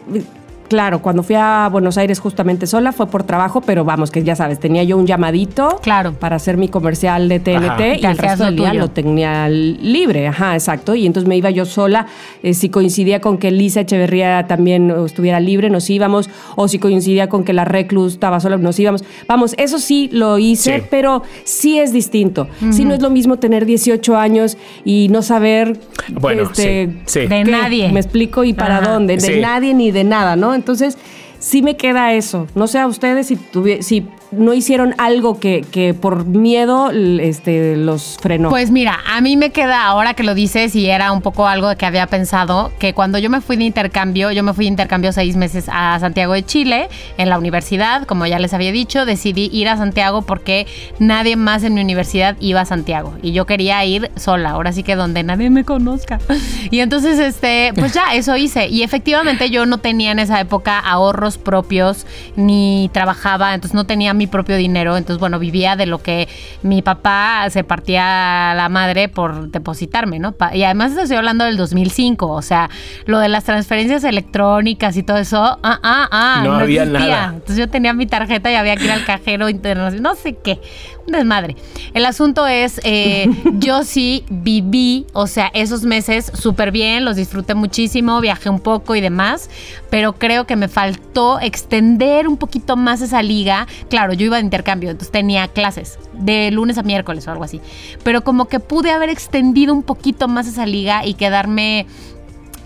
[0.73, 4.35] Claro, cuando fui a Buenos Aires justamente sola fue por trabajo, pero vamos, que ya
[4.35, 6.13] sabes, tenía yo un llamadito Claro.
[6.13, 7.95] para hacer mi comercial de TNT Ajá.
[7.95, 8.81] y el resto lo del día tuyo.
[8.81, 10.95] lo tenía libre, ajá, exacto.
[10.95, 12.07] Y entonces me iba yo sola.
[12.41, 16.27] Eh, si coincidía con que Lisa Echeverría también estuviera libre, nos íbamos.
[16.55, 19.03] O si coincidía con que la Reclus estaba sola, nos íbamos.
[19.27, 20.85] Vamos, eso sí lo hice, Sí.
[20.89, 22.47] pero sí es distinto.
[22.71, 25.77] Sí no es lo mismo tener 18 años y no saber
[26.19, 27.27] Bueno, este, sí, sí.
[27.27, 27.91] De nadie.
[27.91, 28.89] Me explico y para Ajá.
[28.93, 29.39] dónde, de Sí.
[29.39, 30.55] nadie ni de nada, ¿no?
[30.63, 30.97] Entonces,
[31.39, 32.47] sí me queda eso.
[32.55, 33.37] No sé a ustedes si,
[33.81, 38.49] si no hicieron algo que, que por miedo este, los frenó.
[38.49, 41.75] Pues mira, a mí me queda ahora que lo dices y era un poco algo
[41.75, 45.11] que había pensado, que cuando yo me fui de intercambio, yo me fui de intercambio
[45.11, 49.49] seis meses a Santiago de Chile, en la universidad, como ya les había dicho, decidí
[49.51, 50.67] ir a Santiago porque
[50.99, 54.83] nadie más en mi universidad iba a Santiago y yo quería ir sola, ahora sí
[54.83, 56.19] que donde nadie me conozca.
[56.71, 58.67] Y entonces, este, pues ya, eso hice.
[58.67, 64.13] Y efectivamente yo no tenía en esa época ahorros propios, ni trabajaba, entonces no tenía
[64.13, 66.27] mi propio dinero, entonces bueno, vivía de lo que
[66.61, 70.35] mi papá se partía la madre por depositarme, ¿no?
[70.53, 72.69] Y además estoy hablando del 2005, o sea,
[73.05, 77.07] lo de las transferencias electrónicas y todo eso, ah, ah, ah, No había existía.
[77.07, 77.33] nada.
[77.33, 80.59] Entonces yo tenía mi tarjeta y había que ir al cajero internacional, no sé qué,
[81.07, 81.55] desmadre.
[81.93, 83.27] El asunto es, eh,
[83.59, 88.95] yo sí viví, o sea, esos meses súper bien, los disfruté muchísimo, viajé un poco
[88.95, 89.49] y demás,
[89.89, 93.67] pero creo que me faltó extender un poquito más esa liga.
[93.89, 97.61] Claro, yo iba de intercambio, entonces tenía clases de lunes a miércoles o algo así,
[98.03, 101.85] pero como que pude haber extendido un poquito más esa liga y quedarme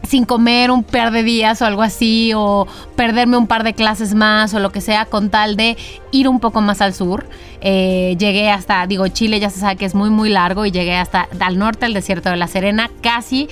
[0.07, 4.13] sin comer un par de días o algo así, o perderme un par de clases
[4.13, 5.77] más o lo que sea, con tal de
[6.11, 7.27] ir un poco más al sur.
[7.61, 10.95] Eh, llegué hasta, digo, Chile ya se sabe que es muy, muy largo y llegué
[10.95, 13.49] hasta al norte, al desierto de la Serena, casi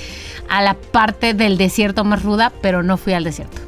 [0.49, 3.61] a la parte del desierto más ruda, pero no fui al desierto.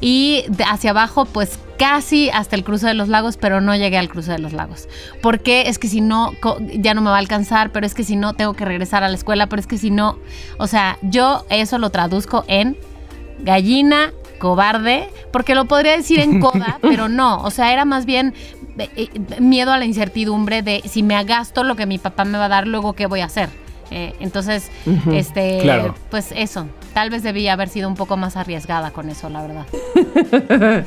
[0.00, 4.08] Y hacia abajo, pues casi hasta el cruce de los lagos, pero no llegué al
[4.08, 4.88] cruce de los lagos.
[5.20, 6.30] Porque es que si no,
[6.74, 9.08] ya no me va a alcanzar, pero es que si no, tengo que regresar a
[9.08, 10.16] la escuela, pero es que si no,
[10.58, 12.76] o sea, yo eso lo traduzco en
[13.40, 18.32] gallina, cobarde, porque lo podría decir en coda, pero no, o sea, era más bien
[18.78, 22.38] eh, eh, miedo a la incertidumbre de si me gasto lo que mi papá me
[22.38, 23.48] va a dar, luego qué voy a hacer.
[23.94, 24.70] Eh, entonces,
[25.12, 25.94] este, Claro.
[26.10, 29.66] pues eso, tal vez debía haber sido un poco más arriesgada con eso, la verdad.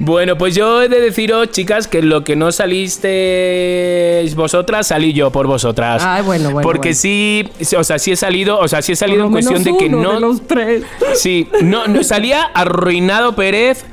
[0.00, 5.32] Bueno, pues yo he de deciros, chicas, que lo que no salisteis vosotras, salí yo
[5.32, 6.02] por vosotras.
[6.06, 6.96] Ay, bueno, bueno, Porque bueno.
[7.00, 9.86] sí, o sea, sí he salido, o sea, sí he salido en cuestión de que
[9.86, 10.12] uno no.
[10.14, 10.84] de los tres.
[11.14, 13.84] Sí, no, no salía arruinado Pérez.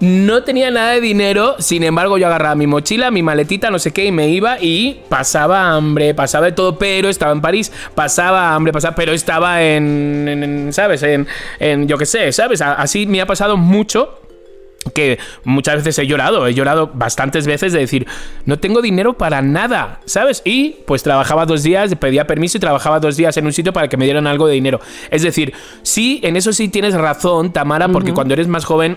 [0.00, 3.90] No tenía nada de dinero, sin embargo yo agarraba mi mochila, mi maletita, no sé
[3.92, 8.54] qué, y me iba y pasaba hambre, pasaba de todo, pero estaba en París, pasaba
[8.54, 11.02] hambre, pasaba, pero estaba en, en- en, ¿sabes?
[11.02, 11.26] En,
[11.58, 12.62] en, yo qué sé, ¿sabes?
[12.62, 14.20] Así me ha pasado mucho
[14.94, 18.06] que muchas veces he llorado, he llorado bastantes veces de decir,
[18.46, 20.42] no tengo dinero para nada, ¿sabes?
[20.44, 23.88] Y pues trabajaba dos días, pedía permiso y trabajaba dos días en un sitio para
[23.88, 24.80] que me dieran algo de dinero.
[25.10, 28.96] Es decir, sí, en eso sí tienes razón, Tamara, porque cuando eres más joven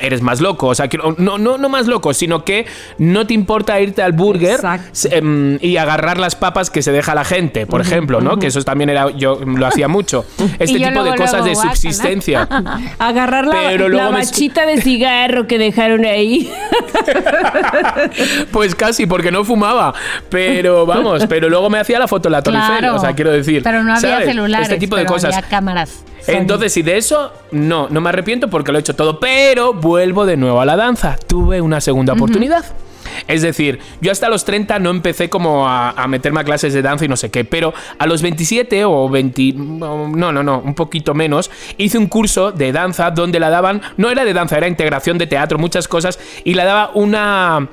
[0.00, 2.66] eres más loco, o sea, que no, no, no más loco, sino que
[2.98, 4.60] no te importa irte al burger
[5.10, 8.38] em, y agarrar las papas que se deja la gente, por ejemplo, ¿no?
[8.38, 10.24] Que eso también era, yo lo hacía mucho.
[10.58, 12.48] Este tipo de cosas luego, de subsistencia.
[12.98, 16.50] Agarrar la, Pero luego la me- bachita de cigarro que dejaron ahí.
[18.52, 19.94] Pues casi, porque no fumaba.
[20.30, 22.94] Pero vamos, pero luego me hacía la foto en la Torre Claro.
[22.96, 23.62] o sea, quiero decir.
[23.62, 24.26] Pero no había ¿sabes?
[24.28, 24.68] celulares.
[24.68, 25.34] Este tipo de pero cosas.
[25.36, 26.02] Había cámaras.
[26.26, 30.26] Entonces, y de eso, no, no me arrepiento porque lo he hecho todo, pero vuelvo
[30.26, 31.16] de nuevo a la danza.
[31.26, 32.64] Tuve una segunda oportunidad.
[33.28, 36.82] Es decir, yo hasta los 30 no empecé como a, a meterme a clases de
[36.82, 40.74] danza y no sé qué, pero a los 27 o 20, no, no, no, un
[40.74, 44.68] poquito menos, hice un curso de danza donde la daban, no era de danza, era
[44.68, 47.68] integración de teatro, muchas cosas, y la daba una,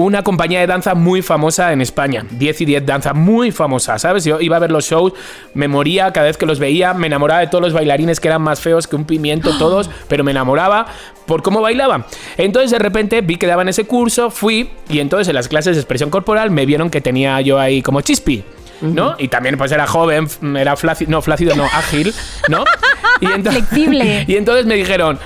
[0.00, 4.24] una compañía de danza muy famosa en España, 10 y 10 danza, muy famosa, ¿sabes?
[4.24, 5.12] Yo iba a ver los shows,
[5.54, 8.40] me moría cada vez que los veía, me enamoraba de todos los bailarines que eran
[8.42, 10.86] más feos que un pimiento todos, pero me enamoraba
[11.26, 12.04] por cómo bailaban.
[12.36, 15.80] Entonces de repente vi que daban ese curso, fui y entonces en las clases de
[15.80, 18.44] expresión corporal me vieron que tenía yo ahí como chispi.
[18.80, 19.16] ¿No?
[19.18, 22.14] Y también pues era joven, era flácido, no, flácido, no, ágil,
[22.48, 22.62] ¿no?
[23.20, 24.24] Y ento- Flexible.
[24.28, 25.18] Y entonces me dijeron,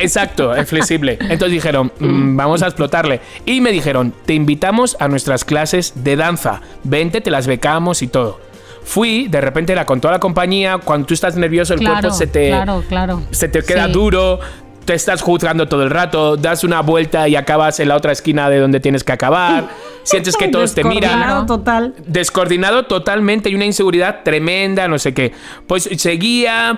[0.00, 1.18] Exacto, es flexible.
[1.20, 3.20] Entonces dijeron, "Mm, vamos a explotarle.
[3.44, 6.60] Y me dijeron, te invitamos a nuestras clases de danza.
[6.84, 8.40] Vente, te las becamos y todo.
[8.84, 10.78] Fui, de repente era con toda la compañía.
[10.78, 13.22] Cuando tú estás nervioso, el Claro, cuerpo se te, claro, claro.
[13.30, 13.92] se te queda Sí.
[13.92, 14.40] duro.
[14.84, 18.50] Te estás juzgando todo el rato, das una vuelta y acabas en la otra esquina
[18.50, 19.68] de donde tienes que acabar.
[20.02, 21.94] Sientes que todos te miran Descoordinado total.
[22.04, 25.30] descoordinado totalmente y una inseguridad tremenda, no sé qué.
[25.68, 26.76] Pues seguía.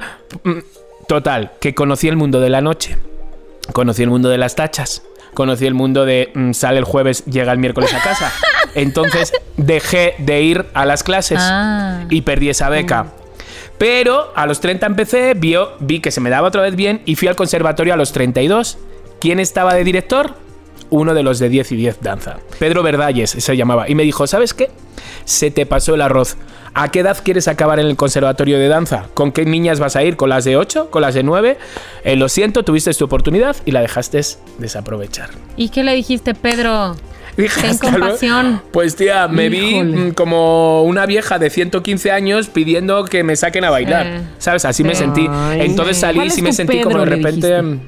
[1.07, 2.97] Total, que conocí el mundo de la noche.
[3.73, 5.03] Conocí el mundo de las tachas.
[5.35, 8.33] Conocí el mundo de mm, sale el jueves, llega el miércoles a casa.
[8.75, 12.05] Entonces dejé de ir a las clases Ah.
[12.11, 13.07] y perdí esa beca.
[13.79, 17.17] Pero a los 30 empecé, vio- vi que se me daba otra vez bien y
[17.17, 18.79] fui al conservatorio a los 32.
[19.21, 20.35] ¿Quién estaba de director?
[20.91, 22.37] Uno de los de 10 y 10 danza.
[22.61, 23.89] Pedro Verdalles se llamaba.
[23.89, 24.71] Y me dijo, ¿sabes qué?
[25.25, 26.37] Se te pasó el arroz.
[26.77, 29.07] ¿A qué edad quieres acabar en el conservatorio de danza?
[29.15, 30.17] ¿Con qué niñas vas a ir?
[30.17, 30.91] ¿Con las de 8?
[30.91, 31.57] ¿Con las de 9?
[32.03, 34.21] Eh, lo siento, tuviste tu oportunidad y la dejaste
[34.59, 35.31] desaprovechar.
[35.57, 36.97] ¿Y qué le dijiste, Pedro?
[37.37, 38.61] Dije, compasión.
[38.73, 39.97] Pues tía, me vi Híjole.
[39.97, 44.07] mm, como una vieja de 115 años pidiendo que me saquen a bailar.
[44.07, 44.21] Eh.
[44.39, 44.65] ¿Sabes?
[44.65, 45.29] Así me sentí.
[45.55, 47.63] Entonces salí ¿Cuál y me sentí como de repente.
[47.63, 47.81] mm,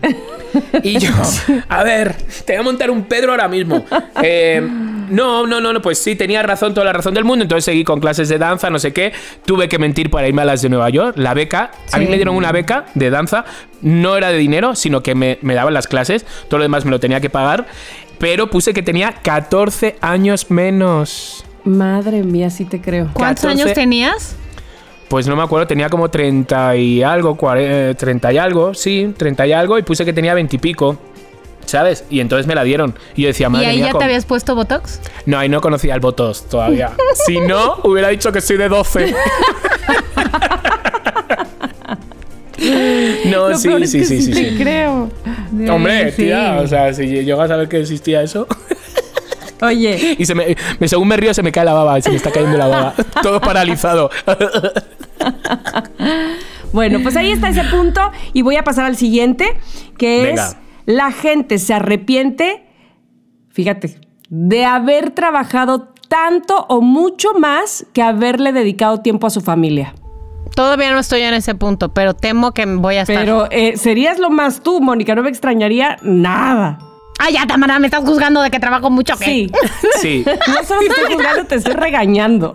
[0.83, 1.11] Y yo,
[1.69, 3.85] a ver, te voy a montar un Pedro ahora mismo.
[4.23, 4.61] Eh,
[5.09, 7.43] no, no, no, no, pues sí, tenía razón, toda la razón del mundo.
[7.43, 9.13] Entonces seguí con clases de danza, no sé qué.
[9.45, 11.17] Tuve que mentir para irme a las de Nueva York.
[11.17, 13.45] La beca, a mí me dieron una beca de danza.
[13.83, 16.25] No era de dinero, sino que me, me daban las clases.
[16.49, 17.67] Todo lo demás me lo tenía que pagar.
[18.19, 21.45] Pero puse que tenía 14 años menos.
[21.65, 23.11] Madre mía, sí te creo.
[23.13, 23.49] ¿Cuántos 14.
[23.49, 24.37] años tenías?
[25.09, 29.15] Pues no me acuerdo, tenía como 30 y algo, 40, eh, 30 y algo, sí,
[29.17, 30.99] 30 y algo, y puse que tenía 20 y pico,
[31.67, 32.05] ¿sabes?
[32.11, 32.95] Y entonces me la dieron.
[33.15, 35.01] Y yo decía, ¿Y madre ahí mía, ya con- te habías puesto Botox?
[35.27, 36.93] No, ahí no conocía el Botos todavía.
[37.27, 39.15] si no, hubiera dicho que soy de 12.
[43.27, 44.57] no, Lo sí, peor es sí, que sí, sí, te sí.
[44.59, 45.11] creo.
[45.71, 46.25] Hombre, Sí.
[46.25, 48.47] tía, o sea, si llegas a ver que existía eso.
[49.63, 52.31] Oye, y se me- según me río, se me cae la baba, se me está
[52.31, 52.95] cayendo la baba.
[53.23, 54.11] Todo paralizado.
[56.73, 58.01] bueno, pues ahí está ese punto
[58.35, 59.57] y voy a pasar al siguiente,
[59.99, 60.49] que Venga.
[60.49, 62.65] es la gente se arrepiente,
[63.51, 69.95] fíjate, de haber trabajado tanto o mucho más que haberle dedicado tiempo a su familia.
[70.55, 73.17] Todavía no estoy en ese punto, pero temo que voy a estar.
[73.19, 76.79] Pero eh, serías lo más tú, Mónica, no me extrañaría nada.
[77.19, 77.79] ¡Ay, ya, Tamara!
[77.79, 79.25] ¿Me estás juzgando de que trabajo mucho qué?
[79.25, 79.51] Sí,
[80.01, 80.25] Sí.
[80.27, 82.55] no solo te estoy juzgando, te estoy regañando.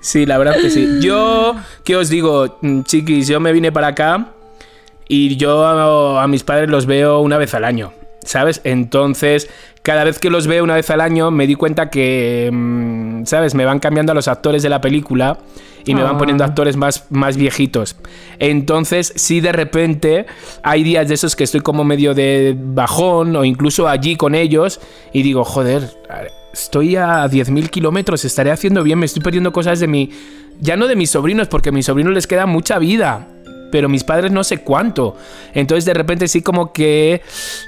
[0.00, 0.98] Sí, la verdad que sí.
[1.00, 1.54] Yo,
[1.84, 3.28] ¿qué os digo, Mm, chiquis?
[3.28, 4.32] Yo me vine para acá
[5.08, 7.92] y yo a, a mis padres los veo una vez al año,
[8.24, 8.60] ¿sabes?
[8.64, 9.48] Entonces,
[9.82, 13.54] cada vez que los veo una vez al año, me di cuenta que, mm, ¿sabes?
[13.54, 15.38] Me van cambiando a los actores de la película
[15.84, 16.18] y me van Ah.
[16.18, 17.94] poniendo actores más, más viejitos.
[18.40, 20.26] Entonces, sí, de repente,
[20.64, 24.80] hay días de esos que estoy como medio de bajón o incluso allí con ellos
[25.12, 25.88] y digo, joder,
[26.52, 30.10] estoy a 10.000 kilómetros, estaré haciendo bien, me estoy perdiendo cosas de mi...
[30.58, 33.28] Ya no de mis sobrinos, porque a mis sobrinos les queda mucha vida.
[33.72, 35.16] Pero mis padres no sé cuánto.
[35.54, 37.22] Entonces de repente sí como que...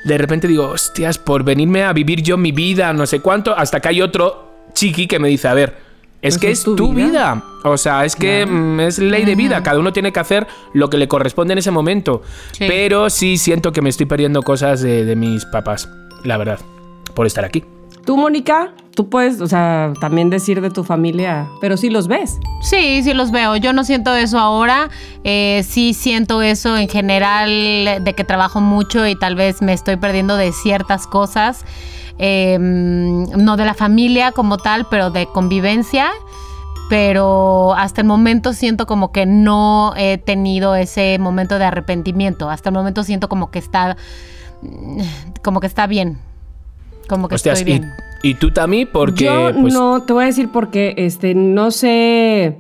[0.04, 3.56] De repente digo, hostias, por venirme a vivir yo mi vida, no sé cuánto.
[3.56, 5.76] Hasta que hay otro chiqui que me dice, a ver,
[6.20, 7.08] es Pues que es es tu tu vida.
[7.34, 7.44] vida.
[7.64, 9.62] O sea, es que mm, es ley de vida.
[9.62, 12.22] Cada uno tiene que hacer lo que le corresponde en ese momento.
[12.52, 12.64] Sí.
[12.66, 15.88] Pero sí siento que me estoy perdiendo cosas de, de mis papás,
[16.24, 16.58] la verdad,
[17.14, 17.62] por estar aquí.
[18.04, 22.38] Tú, Mónica, tú puedes, o sea, también decir de tu familia, pero sí los ves.
[22.62, 23.56] Sí, sí los veo.
[23.56, 24.90] Yo no siento eso ahora.
[25.24, 29.96] Eh, sí siento eso en general de que trabajo mucho y tal vez me estoy
[29.96, 31.64] perdiendo de ciertas cosas.
[32.18, 36.10] Eh, no de la familia como tal, pero de convivencia.
[36.88, 42.48] Pero hasta el momento siento como que no he tenido ese momento de arrepentimiento.
[42.50, 43.96] Hasta el momento siento como que está.
[45.42, 46.18] como que está bien.
[47.08, 47.92] Como que Hostias, estoy y, bien.
[48.22, 52.58] y tú también, porque Yo pues, no, te voy a decir porque este, no sé.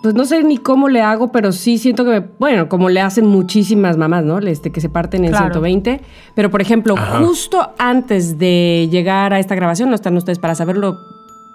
[0.00, 3.00] Pues no sé ni cómo le hago, pero sí siento que, me- bueno, como le
[3.00, 4.38] hacen muchísimas mamás, ¿no?
[4.38, 5.46] Este, que se parten en Claro.
[5.46, 6.00] 120.
[6.36, 7.18] Pero, por ejemplo, Ajá.
[7.18, 10.96] justo antes de llegar a esta grabación, no están ustedes para saberlo,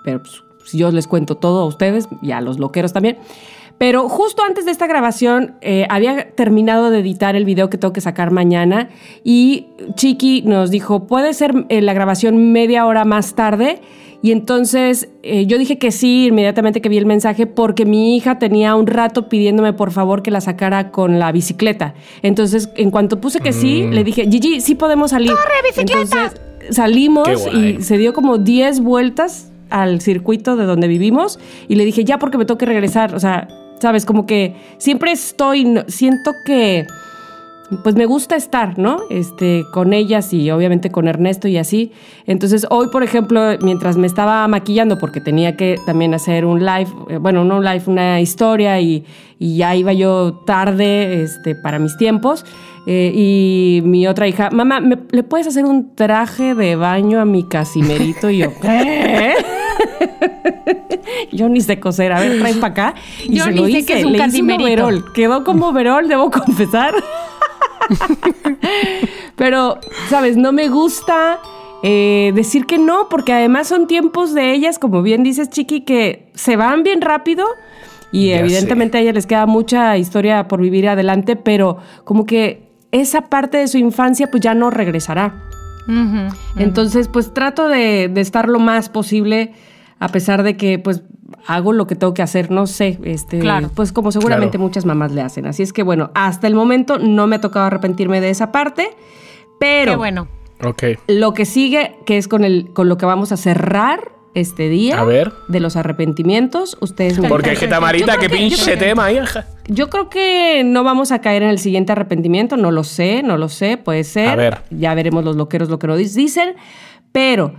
[0.03, 3.17] pero pues, si yo les cuento todo a ustedes y a los loqueros también.
[3.82, 7.94] Pero justo antes de esta grabación eh, había terminado de editar el video que tengo
[7.94, 8.89] que sacar mañana
[9.24, 13.82] y Chiqui nos dijo, ¿puede ser eh, la grabación media hora más tarde?
[14.22, 18.38] Y entonces eh, yo dije que sí inmediatamente que vi el mensaje porque mi hija
[18.38, 21.96] tenía un rato pidiéndome por favor que la sacara con la bicicleta.
[22.22, 25.32] Entonces en cuanto puse que sí, le dije, Gigi, sí podemos salir.
[25.32, 26.02] ¡Corre, bicicleta!
[26.02, 31.86] Entonces salimos y se dio como 10 vueltas al circuito de donde vivimos y le
[31.86, 33.48] dije, ya porque me tengo que regresar, o sea,
[33.82, 36.86] sabes, como que siempre estoy, siento que
[37.84, 38.98] pues me gusta estar, ¿no?
[39.10, 41.94] Este, con ellas y obviamente con Ernesto y así.
[42.27, 46.90] Entonces, hoy, por ejemplo, mientras me estaba maquillando, porque tenía que también hacer un live,
[47.10, 49.06] eh, bueno, no un live, una historia y,
[49.40, 52.46] y ya iba yo tarde este, para mis tiempos.
[52.88, 57.25] eh, y mi otra hija, mamá, ¿me- ¿le puedes hacer un traje de baño a
[57.25, 58.29] mi casimerito?
[58.29, 59.34] Y yo, ¿qué?
[61.32, 62.96] Yo ni sé coser, a ver, trae para acá.
[63.24, 65.13] Y Yo se ni lo sé hice, qué es un le hice overol.
[65.13, 66.94] Quedó como overol, debo confesar.
[69.36, 70.38] Pero, ¿sabes?
[70.38, 71.40] No me gusta
[71.84, 76.30] eh, decir que no, porque además son tiempos de ellas, como bien dices, Chiqui, que
[76.36, 77.46] se van bien rápido.
[78.12, 82.69] Y Ya evidentemente a ella les queda mucha historia por vivir adelante, pero como que
[82.92, 85.44] esa parte de su infancia pues ya no regresará.
[86.56, 89.54] Entonces, pues trato de, de estar lo más posible,
[90.02, 91.04] a pesar de que, pues,
[91.47, 93.69] hago lo que tengo que hacer, no sé, este, Claro.
[93.73, 94.67] pues como seguramente Claro.
[94.67, 95.45] muchas mamás le hacen.
[95.45, 98.89] Así es que, bueno, hasta el momento no me ha tocado arrepentirme de esa parte,
[99.60, 100.27] pero Qué bueno.
[100.63, 100.83] Ok.
[101.08, 104.99] lo que sigue, que es con, el, con lo que vamos a cerrar este día
[104.99, 105.31] A ver.
[105.49, 109.45] de los arrepentimientos, ustedes me Porque es que Tamarita, que- pinche tema, hija.
[109.67, 113.37] yo creo que no vamos a caer en el siguiente arrepentimiento, no lo sé, no
[113.37, 114.29] lo sé, puede ser.
[114.29, 114.62] A ver.
[114.71, 116.56] Ya veremos los loqueros lo que nos dicen,
[117.12, 117.54] pero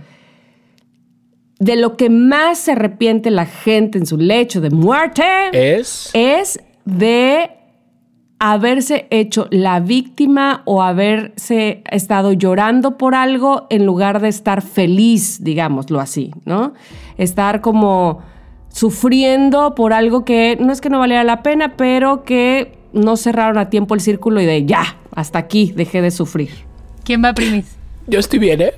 [1.65, 6.09] de lo que más se arrepiente la gente en su lecho de muerte Es.
[6.13, 7.51] es de
[8.39, 15.41] haberse hecho la víctima o haberse estado llorando por algo en lugar de estar feliz,
[15.41, 16.73] digámoslo así, ¿no?
[17.17, 18.21] Estar como
[18.67, 23.57] sufriendo por algo que no es que no valiera la pena, pero que no cerraron
[23.57, 26.49] a tiempo el círculo y de ya, hasta aquí dejé de sufrir.
[27.05, 27.77] ¿Quién va primis?
[28.07, 28.73] Yo estoy bien, ¿eh?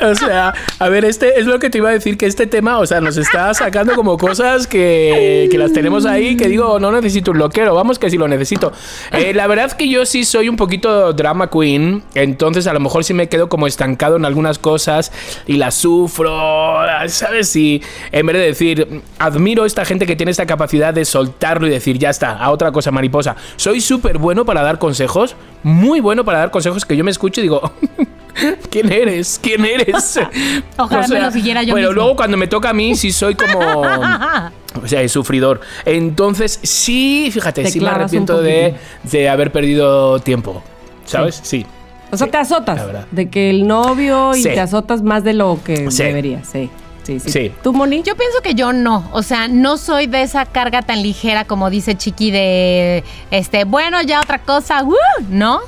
[0.00, 2.78] O sea, a ver, este es lo que te iba a decir, que este tema,
[2.78, 6.92] o sea, nos está sacando como cosas que, que las tenemos ahí, que digo, no
[6.92, 8.72] necesito un loquero, vamos que sí lo necesito.
[9.12, 13.04] Eh, la verdad que yo sí soy un poquito drama queen, entonces a lo mejor
[13.04, 15.12] sí me quedo como estancado en algunas cosas
[15.46, 16.78] y las sufro,
[17.08, 17.54] ¿sabes?
[17.56, 17.82] Y
[18.12, 21.70] en vez de decir, admiro a esta gente que tiene esta capacidad de soltarlo y
[21.70, 23.36] decir, ya está, a otra cosa mariposa.
[23.56, 27.40] Soy súper bueno para dar consejos, muy bueno para dar consejos que yo me escucho
[27.40, 27.72] y digo...
[28.70, 29.38] ¿Quién eres?
[29.42, 30.18] ¿Quién eres?
[30.78, 32.02] Ojalá me lo siguiera yo Pero mismo.
[32.02, 33.82] luego cuando me toca a mí sí soy como...
[34.82, 35.62] O sea, es sufridor.
[35.86, 38.74] Entonces, sí, fíjate, Te sí me arrepiento de,
[39.04, 40.62] de haber perdido tiempo.
[41.06, 41.40] ¿Sabes?
[41.42, 41.64] Sí.
[42.12, 44.50] O sea, Sí, te azotas de que el novio y Sí.
[44.50, 46.02] te azotas más de lo que Sí.
[46.02, 46.44] debería.
[46.44, 46.68] Sí,
[47.04, 47.30] sí, sí.
[47.30, 47.52] Sí.
[47.62, 48.02] ¿Tú, Moni?
[48.02, 51.70] Yo pienso que yo no, o sea, no soy de esa carga tan ligera como
[51.70, 54.94] dice Chiqui de, este, bueno, ya otra cosa, ¡woo!
[55.30, 55.60] ¿no?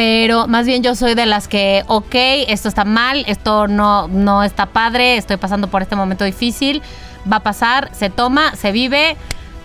[0.00, 2.14] Pero más bien yo soy de las que, ok,
[2.48, 6.80] esto está mal, esto no, no está padre, estoy pasando por este momento difícil,
[7.30, 9.18] va a pasar, se toma, se vive,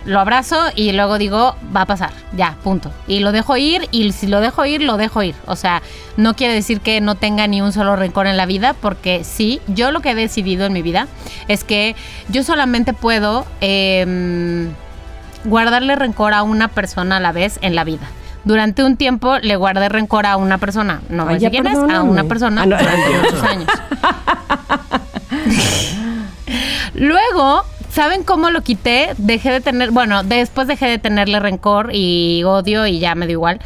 [0.04, 2.92] lo abrazo y luego digo, va a pasar, ya, punto.
[3.08, 5.34] Y lo dejo ir y si lo dejo ir, lo dejo ir.
[5.46, 5.80] O sea,
[6.18, 9.62] no quiere decir que no tenga ni un solo rencor en la vida, porque sí,
[9.68, 11.08] yo lo que he decidido en mi vida
[11.48, 11.96] es que
[12.28, 14.68] yo solamente puedo em,
[15.44, 18.06] guardarle rencor a una persona a la vez en la vida.
[18.46, 22.02] Durante un tiempo le guardé rencor a una persona, no me sé quién es, a
[22.02, 22.78] una persona Ah, no.
[22.78, 23.68] durante muchos años.
[26.94, 29.10] Luego, ¿saben cómo lo quité?
[29.18, 33.34] Dejé de tener, bueno, después dejé de tenerle rencor y odio y ya me dio
[33.34, 33.60] igual.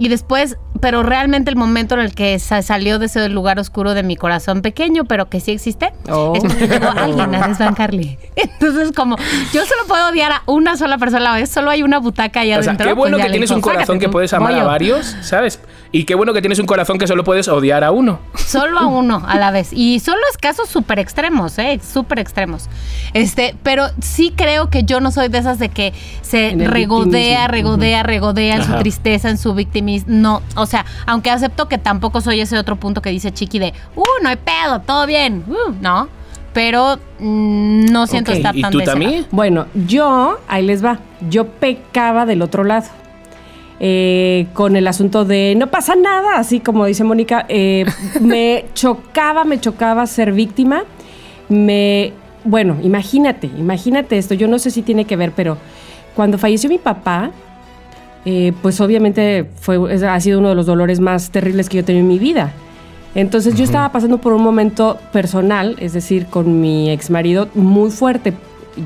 [0.00, 3.92] Y después, pero realmente el momento en el que sa- salió de ese lugar oscuro
[3.92, 6.32] de mi corazón pequeño, pero que sí existe, Oh.
[6.34, 8.18] es cuando llegó alguien a desbancarle.
[8.36, 9.16] Entonces, como
[9.52, 12.40] yo solo puedo odiar a una sola persona a la vez, solo hay una butaca
[12.40, 12.86] ahí O sea, adentro.
[12.88, 14.64] qué bueno pues ya que tienes dijo, un corazón "Sácate que puedes amar a yo".
[14.66, 15.60] varios, ¿sabes?
[15.92, 18.20] Y qué bueno que tienes un corazón que solo puedes odiar a uno.
[18.36, 19.72] Solo a uno a la vez.
[19.72, 21.78] Y son los casos súper extremos, ¿eh?
[21.82, 22.68] Súper extremos.
[23.12, 25.92] Este, pero sí creo que yo no soy de esas de que
[26.22, 27.48] se regodea, victimismo.
[27.48, 29.52] regodea, regodea en su tristeza, en su
[30.06, 33.72] No, o sea, aunque acepto que tampoco soy ese otro punto que dice Chiqui de,
[33.96, 36.08] uh, no hay pedo, todo bien, uh, no.
[36.52, 38.36] Pero mm, no siento Ok.
[38.38, 39.12] estar ¿Y tan tú de ese también?
[39.12, 39.26] lado.
[39.30, 42.88] Bueno, yo, ahí les va, yo pecaba del otro lado.
[43.82, 47.86] Eh, con el asunto de no pasa nada, así como dice Mónica, eh,
[48.20, 50.82] me chocaba, me chocaba ser víctima.
[51.48, 52.12] Me,
[52.44, 55.56] bueno, imagínate, imagínate esto, yo no sé si tiene que ver, pero
[56.14, 57.30] cuando falleció mi papá,
[58.24, 61.80] eh, pues obviamente fue, es- ha sido uno de los dolores más terribles que yo
[61.80, 62.52] he tenido en mi vida.
[63.14, 67.90] Entonces yo estaba pasando por un momento personal, es decir, con mi ex marido muy
[67.90, 68.32] fuerte.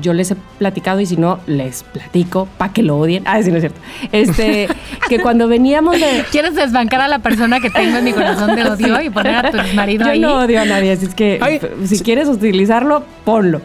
[0.01, 3.23] Yo les he platicado y si no, les platico para que lo odien.
[3.25, 3.79] Ah, sí, no es cierto.
[4.11, 4.67] Este,
[5.09, 6.25] que cuando veníamos de...
[6.31, 9.51] ¿Quieres desbancar a la persona que tengo en mi corazón de odio y poner a
[9.51, 10.19] tu marido Yo ahí?
[10.19, 11.59] no odio a nadie, así es que Ay.
[11.85, 13.61] si quieres utilizarlo, ponlo.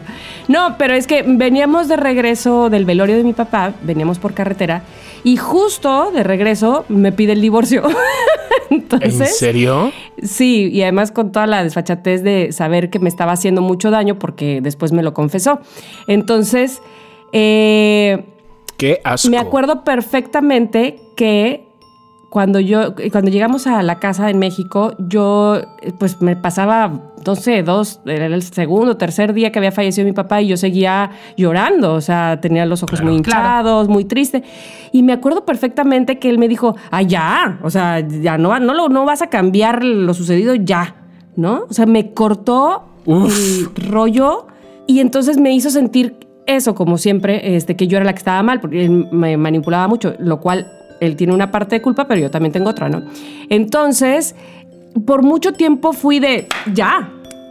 [0.47, 4.83] No, pero es que veníamos de regreso del velorio de mi papá, veníamos por carretera
[5.23, 7.83] y justo de regreso me pide el divorcio.
[8.69, 9.91] Entonces, ¿En serio?
[10.23, 14.17] Sí, y además con toda la desfachatez de saber que me estaba haciendo mucho daño
[14.17, 15.59] porque después me lo confesó.
[16.07, 16.20] Entonces,
[17.31, 18.25] eh,
[18.77, 19.29] Qué asco.
[19.29, 21.67] me acuerdo perfectamente que
[22.29, 27.35] cuando yo, cuando llegamos a la casa en México, yo eh, pues me pasaba, no
[27.35, 31.11] sé, dos, era el segundo, tercer día que había fallecido mi papá y yo seguía
[31.35, 33.41] llorando, o sea, tenía los ojos muy Claro.
[33.43, 34.43] hinchados, muy triste.
[34.93, 38.73] Y me acuerdo perfectamente que él me dijo, ah, ya, o sea, ya no, no,
[38.73, 40.95] lo- no vas a cambiar lo sucedido ya,
[41.35, 41.65] ¿no?
[41.69, 44.47] O sea, me cortó el rollo
[44.87, 46.15] y entonces me hizo sentir
[46.45, 49.87] eso, como siempre, este, que yo era la que estaba mal, porque él me manipulaba
[49.87, 50.67] mucho, lo cual
[50.99, 53.03] él tiene una parte de culpa, pero yo también tengo otra, ¿no?
[53.49, 54.35] Entonces,
[55.05, 57.09] por mucho tiempo fui de, ya,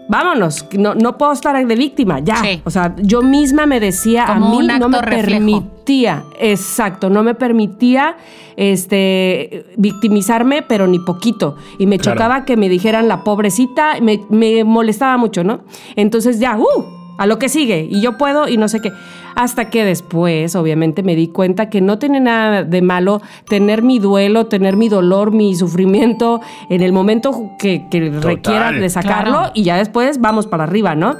[0.09, 2.37] vámonos, no, no puedo estar de víctima, ya.
[2.37, 2.61] Sí.
[2.65, 5.29] O sea, yo misma me decía, Como a mí no me reflejo.
[5.29, 8.17] permitía, exacto, no me permitía
[8.57, 11.57] este, victimizarme, pero ni poquito.
[11.79, 12.17] Y me Claro.
[12.19, 15.61] chocaba que me dijeran la pobrecita, me, me molestaba mucho, ¿no?
[15.97, 17.00] Entonces ya, ¡uh!
[17.21, 18.93] A lo que sigue, y yo puedo, y no sé qué.
[19.37, 23.99] Hasta que después, obviamente, me di cuenta que no tiene nada de malo tener mi
[23.99, 26.41] duelo, tener mi dolor, mi sufrimiento
[26.71, 29.53] en el momento que, que requiera de sacarlo, Claro.
[29.55, 31.17] y ya después vamos para arriba, ¿no?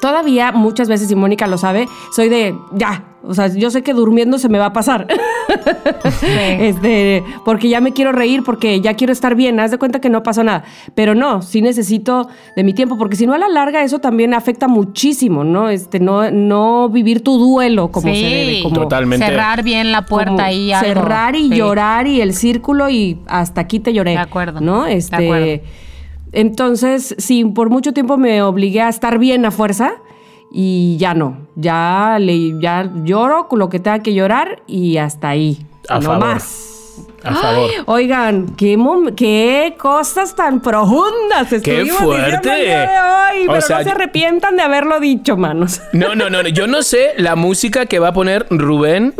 [0.00, 3.04] Todavía muchas veces, y Mónica lo sabe, soy de ya.
[3.22, 5.06] O sea, yo sé que durmiendo se me va a pasar.
[6.22, 9.60] este, porque ya me quiero reír, porque ya quiero estar bien.
[9.60, 10.64] Haz de cuenta que no pasó nada.
[10.94, 14.34] Pero no, sí necesito de mi tiempo, porque si no a la larga eso también
[14.34, 15.68] afecta muchísimo, ¿no?
[15.68, 18.20] Este, no, no vivir tu duelo como Sí.
[18.20, 18.62] se debe.
[18.62, 19.26] Como, Totalmente.
[19.26, 20.72] Cerrar bien la puerta ahí.
[20.72, 20.86] algo.
[20.86, 21.54] cerrar y Sí.
[21.56, 24.12] llorar y el círculo y hasta aquí te lloré.
[24.12, 24.84] De acuerdo, ¿No?
[24.84, 25.16] de Este.
[25.16, 25.62] acuerdo.
[26.32, 29.92] Entonces, sí, por mucho tiempo me obligué a estar bien a fuerza
[30.50, 31.46] y ya no.
[31.56, 35.66] Ya le, ya lloro con lo que tenga que llorar y hasta ahí.
[35.88, 36.20] A no favor.
[36.20, 36.66] más.
[37.22, 37.70] A favor.
[37.86, 38.78] Oigan, qué,
[39.16, 42.48] qué cosas tan profundas estuvimos el fuerte!
[42.56, 42.86] día de
[43.40, 45.80] hoy, O pero sea, no se arrepientan de haberlo dicho, manos.
[45.92, 49.14] No, no, no, yo no sé la música que va a poner Rubén,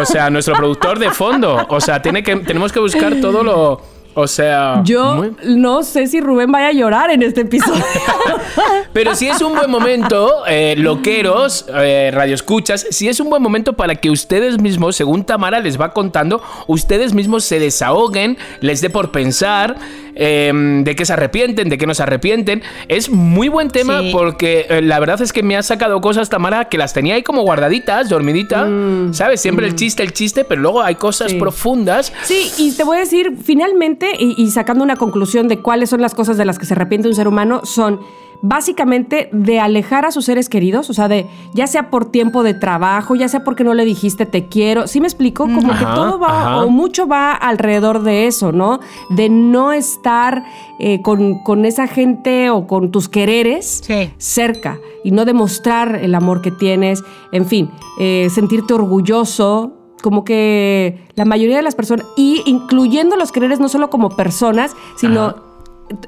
[0.00, 1.66] o sea, nuestro productor de fondo.
[1.68, 3.80] O sea, tiene que, tenemos que buscar todo lo.
[4.18, 4.80] O sea.
[4.84, 7.84] Yo muy- no sé si Rubén vaya a llorar en este episodio.
[8.94, 13.74] Pero si es un buen momento, eh, loqueros, eh, radioescuchas, si es un buen momento
[13.74, 18.88] para que ustedes mismos, según Tamara les va contando, ustedes mismos se desahoguen, les dé
[18.88, 19.76] por pensar
[20.18, 20.50] eh,
[20.82, 22.62] de qué se arrepienten, de qué no se arrepienten.
[22.88, 24.10] Es muy buen tema Sí.
[24.12, 27.22] porque eh, la verdad es que me ha sacado cosas, Tamara, que las tenía ahí
[27.22, 28.66] como guardaditas, dormidita.
[29.12, 29.42] ¿Sabes?
[29.42, 31.40] Siempre el chiste, el chiste, pero luego hay cosas Mm, Sí.
[31.40, 32.12] profundas.
[32.22, 36.00] Sí, y te voy a decir, finalmente, y, y sacando una conclusión de cuáles son
[36.00, 38.00] las cosas de las que se arrepiente un ser humano, son
[38.42, 42.54] básicamente de alejar a sus seres queridos, o sea, de ya sea por tiempo de
[42.54, 45.44] trabajo, ya sea porque no le dijiste te quiero, ¿sí me explico?
[45.44, 46.64] Como que todo va ajá.
[46.64, 48.80] o mucho va alrededor de eso, ¿no?
[49.10, 50.44] De no estar
[50.78, 54.10] eh, con, con esa gente o con tus quereres Sí.
[54.18, 57.02] cerca y no demostrar el amor que tienes,
[57.32, 63.32] en fin, eh, sentirte orgulloso, como que la mayoría de las personas, y incluyendo los
[63.32, 65.46] quereres no solo como personas, sino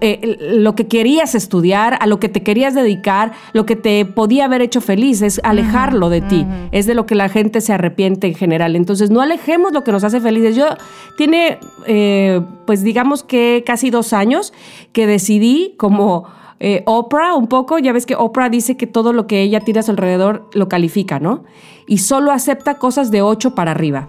[0.00, 4.46] eh, lo que querías estudiar, a lo que te querías dedicar, lo que te podía
[4.46, 6.46] haber hecho feliz, es alejarlo de ti.
[6.72, 8.74] Es de lo que la gente se arrepiente en general.
[8.74, 10.56] Entonces, no alejemos lo que nos hace felices.
[10.56, 10.66] Yo
[11.16, 14.52] tiene, eh, pues digamos que casi dos años
[14.92, 16.26] que decidí como...
[16.60, 19.80] eh, Oprah, un poco, ya ves que Oprah dice que todo lo que ella tira
[19.80, 21.44] a su alrededor lo califica, ¿no?
[21.86, 24.08] Y solo acepta cosas de 8 para arriba.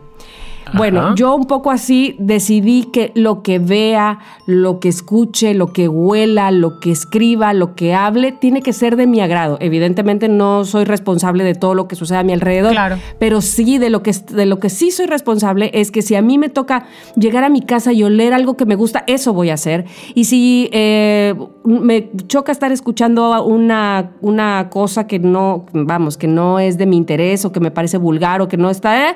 [0.73, 1.15] Bueno, Ajá.
[1.15, 6.51] yo un poco así decidí que lo que vea, lo que escuche, lo que huela,
[6.51, 9.57] lo que escriba, lo que hable, tiene que ser de mi agrado.
[9.61, 12.97] Evidentemente no soy responsable de todo lo que sucede a mi alrededor, Claro.
[13.19, 16.21] pero sí de lo que de lo que sí soy responsable es que si a
[16.21, 19.49] mí me toca llegar a mi casa y oler algo que me gusta, eso voy
[19.49, 19.85] a hacer.
[20.15, 26.59] Y si eh, me choca estar escuchando una, una cosa que no, vamos, que no
[26.59, 29.09] es de mi interés o que me parece vulgar o que no está...
[29.11, 29.15] eh,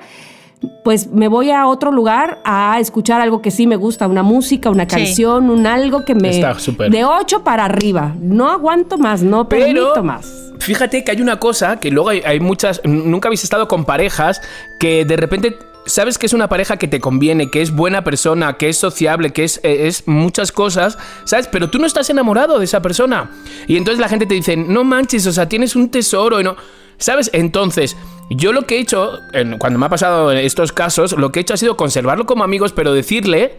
[0.83, 4.69] pues me voy a otro lugar a escuchar algo que sí me gusta, una música,
[4.69, 4.89] una Sí.
[4.95, 6.29] canción, un algo que me...
[6.29, 6.91] Está súper.
[6.91, 8.15] De 8 para arriba.
[8.19, 10.51] No aguanto más, no Pero permito más.
[10.59, 12.81] fíjate que hay una cosa que luego hay, hay muchas.
[12.83, 14.41] Nunca habéis estado con parejas
[14.79, 15.57] que de repente.
[15.85, 19.31] Sabes que es una pareja que te conviene, que es buena persona, que es sociable,
[19.33, 21.49] que es, eh, es muchas cosas, ¿sabes?
[21.51, 23.31] Pero tú no estás enamorado de esa persona.
[23.67, 26.55] Y entonces la gente te dice, no manches, o sea, tienes un tesoro y no.
[27.03, 27.29] ¿Sabes?
[27.33, 27.97] Entonces,
[28.29, 31.41] yo lo que he hecho, en- cuando me ha pasado estos casos, lo que he
[31.41, 33.57] hecho ha sido conservarlo como amigos, pero decirle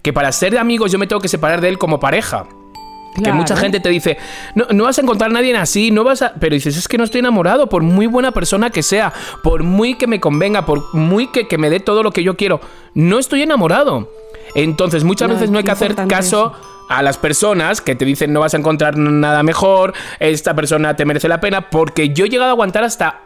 [0.00, 2.46] que para ser amigos yo me tengo que separar de él como pareja.
[3.22, 4.16] Que mucha gente te dice,
[4.54, 6.34] no, no vas a encontrar a nadie así, no vas a...
[6.40, 9.12] Pero dices, es que no estoy enamorado, por muy buena persona que sea,
[9.42, 12.36] por muy que me convenga, por muy que, que me dé todo lo que yo
[12.36, 12.60] quiero,
[12.94, 14.08] no estoy enamorado.
[14.54, 16.52] Entonces, muchas No, veces no hay que hacer caso
[16.88, 21.04] a las personas que te dicen no vas a encontrar nada mejor, esta persona te
[21.04, 23.20] merece la pena, porque yo he llegado a aguantar hasta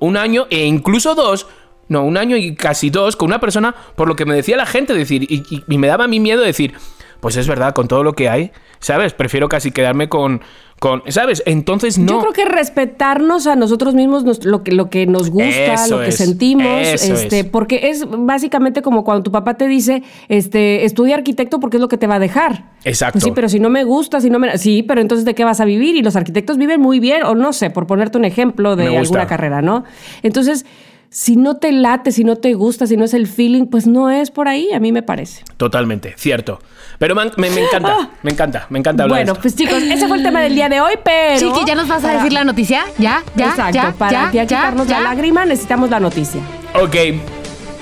[0.00, 1.46] un año e incluso dos,
[1.88, 4.66] no, un año y casi dos con una persona por lo que me decía la
[4.66, 6.74] gente, decir, y, y- me daba a mí miedo decir,
[7.22, 8.50] pues es verdad, con todo lo que hay,
[8.80, 9.12] ¿sabes?
[9.12, 10.40] Prefiero casi quedarme con,
[10.80, 11.40] con ¿sabes?
[11.46, 12.14] Entonces no.
[12.14, 15.98] Yo creo que respetarnos a nosotros mismos, nos- lo, que, lo que nos gusta, Eso
[15.98, 17.44] lo que es, sentimos, este, es.
[17.46, 21.86] porque es básicamente como cuando tu papá te dice, este, estudia arquitecto porque es lo
[21.86, 22.64] que te va a dejar.
[22.82, 23.12] Exacto.
[23.12, 25.44] Pues sí, pero si no me gusta, si no me, sí, pero entonces de qué
[25.44, 28.24] vas a vivir y los arquitectos viven muy bien o no sé, por ponerte un
[28.24, 29.84] ejemplo de alguna carrera, ¿no?
[30.24, 30.66] Entonces,
[31.14, 34.08] si no te late, si no te gusta, si no es el feeling, pues no
[34.10, 35.44] es por ahí, a mí me parece.
[35.58, 36.58] Totalmente, cierto.
[36.98, 39.42] Pero me, me- me encanta, me encanta, me encanta hablar Bueno, de esto.
[39.42, 41.98] pues chicos, ese fue el tema del día de hoy, pero Chiqui, ¿ya nos vas
[42.02, 42.84] a para- decir la noticia?
[42.96, 43.22] ¿Ya?
[43.36, 43.50] ¿Ya?
[43.50, 43.92] Exacto, ¿Ya?
[43.98, 44.32] para ¿Ya?
[44.32, 44.46] ya ¿Ya?
[44.46, 45.00] quitarnos ¿Ya?
[45.00, 46.40] la lágrima necesitamos la noticia.
[46.80, 46.96] Ok,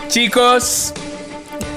[0.09, 0.93] chicos.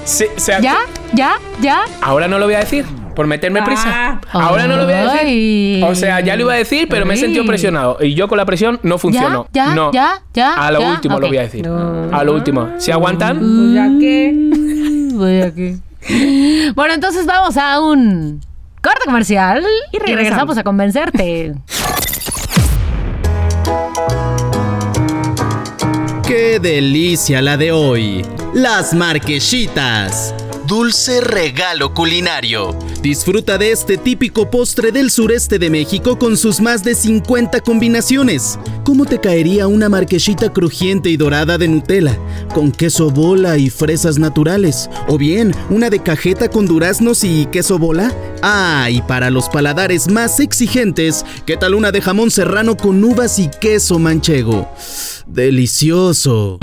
[0.04, 0.78] se- se- ¿Ya?
[1.12, 1.34] ¿Ya?
[1.62, 1.84] ¿Ya?
[2.02, 2.84] Ahora no lo voy a decir,
[3.14, 3.84] por meterme prisa.
[3.86, 4.20] Ah.
[4.32, 5.84] Ahora no lo voy a decir.
[5.84, 7.98] O sea, ya lo iba a decir, pero me he sentido presionado.
[8.00, 9.48] Y yo con la presión no funcionó.
[9.52, 9.74] ¿Ya?
[9.74, 9.92] no.
[9.92, 10.22] ¿Ya?
[10.34, 10.54] ¿Ya?
[10.54, 10.90] A lo ¿Ya?
[10.90, 11.66] último lo voy a decir.
[11.66, 12.70] A lo último.
[12.78, 13.74] ¿Se aguantan?
[13.74, 14.32] Ya que
[15.14, 15.80] Voy aquí.
[16.74, 18.40] Bueno, entonces vamos a un
[18.82, 20.58] corte comercial y regresamos, regresamos.
[20.58, 21.54] a convencerte.
[26.26, 28.26] ¡Qué delicia la de hoy!
[28.54, 30.34] Las marquesitas.
[30.66, 32.74] Dulce regalo culinario.
[33.02, 38.58] Disfruta de este típico postre del sureste de México con sus más de 50 combinaciones.
[38.82, 42.18] ¿Cómo te caería una marquesita crujiente y dorada de Nutella,
[42.54, 44.88] con queso bola y fresas naturales?
[45.06, 48.10] ¿O bien una de cajeta con duraznos y queso bola?
[48.40, 53.38] Ah, y para los paladares más exigentes, ¿qué tal una de jamón serrano con uvas
[53.38, 54.66] y queso manchego?
[55.26, 56.58] Delicioso.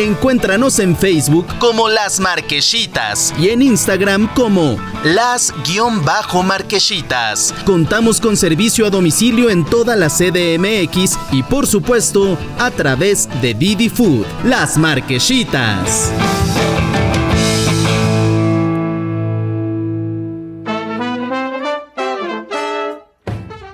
[0.00, 7.52] Encuéntranos en Facebook como Las Marquesitas y en Instagram como Las-Marquesitas.
[7.66, 13.52] Contamos con servicio a domicilio en toda la CDMX y por supuesto a través de
[13.52, 14.24] Didi Food.
[14.42, 16.10] Las Marquesitas.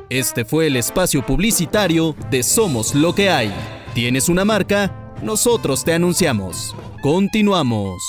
[0.08, 3.54] Este fue el espacio publicitario de Somos lo que hay.
[3.94, 5.05] ¿Tienes una marca?
[5.22, 6.74] Nosotros te anunciamos.
[7.02, 8.02] Continuamos.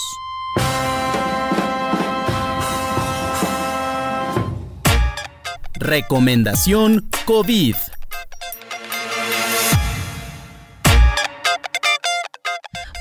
[5.75, 7.75] Recomendación COVID.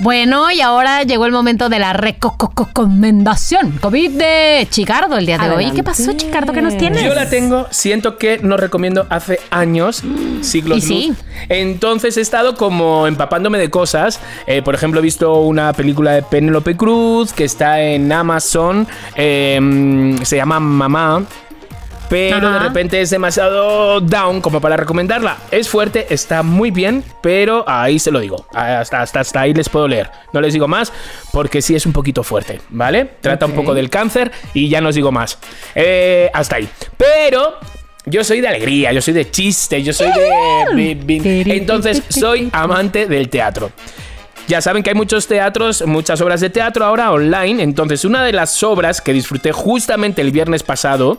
[0.01, 5.51] Bueno, y ahora llegó el momento de la recomendación COVID de Chicardo el día de
[5.51, 5.71] hoy.
[5.73, 6.53] ¿Qué pasó, Chicardo?
[6.53, 7.03] ¿Qué nos tienes?
[7.03, 10.03] Yo la tengo, siento que no recomiendo hace años,
[10.43, 11.15] siglos Y sí.
[11.49, 14.21] Entonces he estado como empapándome de cosas.
[14.47, 18.87] Eh, por ejemplo, he visto una película de Penélope Cruz que está en Amazon.
[19.15, 21.25] eh, se llama Mamá.
[22.09, 22.51] Pero Ajá.
[22.53, 25.39] de repente es demasiado down como para recomendarla.
[25.51, 28.47] Es fuerte, está muy bien, pero ahí se lo digo.
[28.55, 30.11] Hasta, hasta, hasta ahí les puedo leer.
[30.33, 30.93] No les digo más
[31.33, 33.11] porque sí es un poquito fuerte, ¿vale?
[33.21, 35.39] Trata un poco del cáncer y ya no os digo más.
[35.75, 36.69] Eh, hasta ahí.
[36.97, 37.55] Pero
[38.05, 43.29] yo soy de alegría, yo soy de chiste, yo soy de- Entonces soy amante del
[43.29, 43.71] teatro.
[44.49, 47.61] Ya saben que hay muchos teatros, muchas obras de teatro ahora online.
[47.65, 51.19] Entonces, una de las obras que disfruté justamente el viernes pasado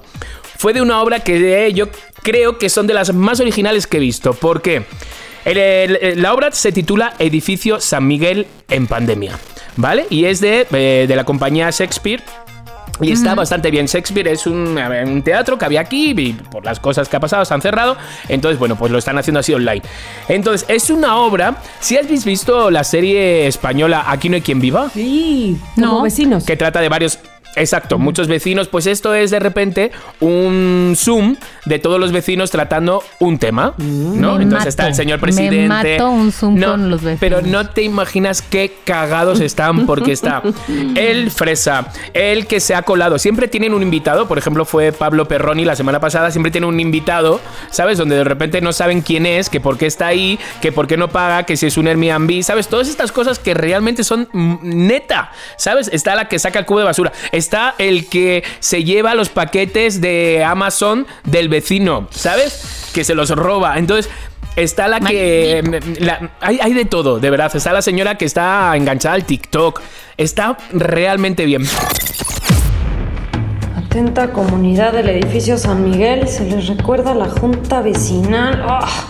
[0.58, 1.88] fue de una obra que eh, yo
[2.24, 4.34] creo que son de las más originales que he visto.
[4.34, 4.84] ¿Por qué?
[5.46, 9.38] El- el- la obra se titula Edificio San Miguel en pandemia,
[9.78, 10.06] ¿vale?
[10.10, 12.22] Y es de, eh, de la compañía Shakespeare.
[13.00, 13.86] Y está bastante bien.
[13.86, 17.16] Shakespeare es un, a ver, un teatro que había aquí y por las cosas que
[17.16, 17.96] ha pasado se han cerrado.
[18.28, 19.84] Entonces, bueno, pues lo están haciendo así online.
[20.28, 21.58] Entonces, es una obra.
[21.80, 26.02] Si habéis visto la serie española Aquí no hay quien viva, Sí, como No.
[26.02, 26.44] vecinos.
[26.44, 27.20] que trata de varios.
[27.56, 28.68] Exacto, muchos vecinos.
[28.68, 31.36] Pues esto es de repente un Zoom
[31.66, 34.36] de todos los vecinos tratando un tema, ¿no?
[34.36, 34.70] Me Entonces mato.
[34.70, 35.68] está el señor Me presidente.
[35.68, 37.20] mato un Zoom No, con los vecinos.
[37.20, 40.44] Pero no te imaginas qué cagados están porque está
[40.96, 43.18] el fresa, el que se ha colado.
[43.18, 46.30] Siempre tienen un invitado, por ejemplo, fue Pablo Perroni la semana pasada.
[46.30, 47.42] Siempre tiene un invitado,
[47.72, 47.98] ¿sabes?
[47.98, 50.98] Donde de repente no saben quién es, que por qué está ahí, que por qué
[50.98, 52.68] no paga, que si es un Airbnb, ¿sabes?
[52.68, 55.90] Todas estas cosas que realmente son mm, neta, ¿sabes?
[55.92, 57.12] Está la que saca el cubo de basura.
[57.32, 57.47] Está
[57.78, 62.90] el que se lleva los paquetes de Amazon del vecino, ¿sabes?
[62.94, 63.78] Que se los roba.
[63.78, 64.10] Entonces,
[64.56, 65.62] Está la que.
[66.00, 67.56] la- hay, hay de todo, de verdad.
[67.56, 69.80] Está la señora que está enganchada al TikTok.
[70.18, 71.62] Está realmente bien.
[73.76, 78.64] Atenta comunidad del edificio San Miguel, se les recuerda la junta vecinal.
[78.68, 79.06] ¡Ah!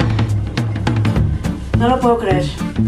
[1.78, 2.44] No lo puedo creer.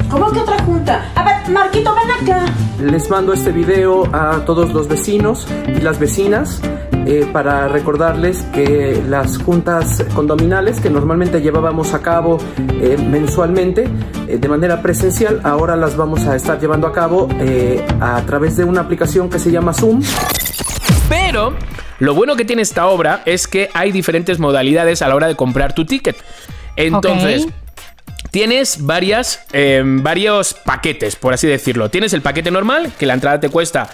[0.09, 1.11] ¿Cómo que otra junta?
[1.13, 2.45] A ver, Marquito, ven acá.
[2.81, 6.59] Les mando este video a todos los vecinos y las vecinas
[7.05, 12.39] eh, para recordarles que las juntas condominales que normalmente llevábamos a cabo
[12.81, 13.87] eh, mensualmente
[14.27, 18.57] eh, de manera presencial, ahora las vamos a estar llevando a cabo eh, a través
[18.57, 20.01] de una aplicación que se llama Zoom.
[21.07, 21.53] Pero
[21.99, 25.35] lo bueno que tiene esta obra es que hay diferentes modalidades a la hora de
[25.35, 26.15] comprar tu ticket.
[26.75, 27.47] Entonces.
[28.31, 28.79] Tienes
[29.53, 31.89] eh, varios paquetes, por así decirlo.
[31.89, 33.89] Tienes el paquete normal, que la entrada te cuesta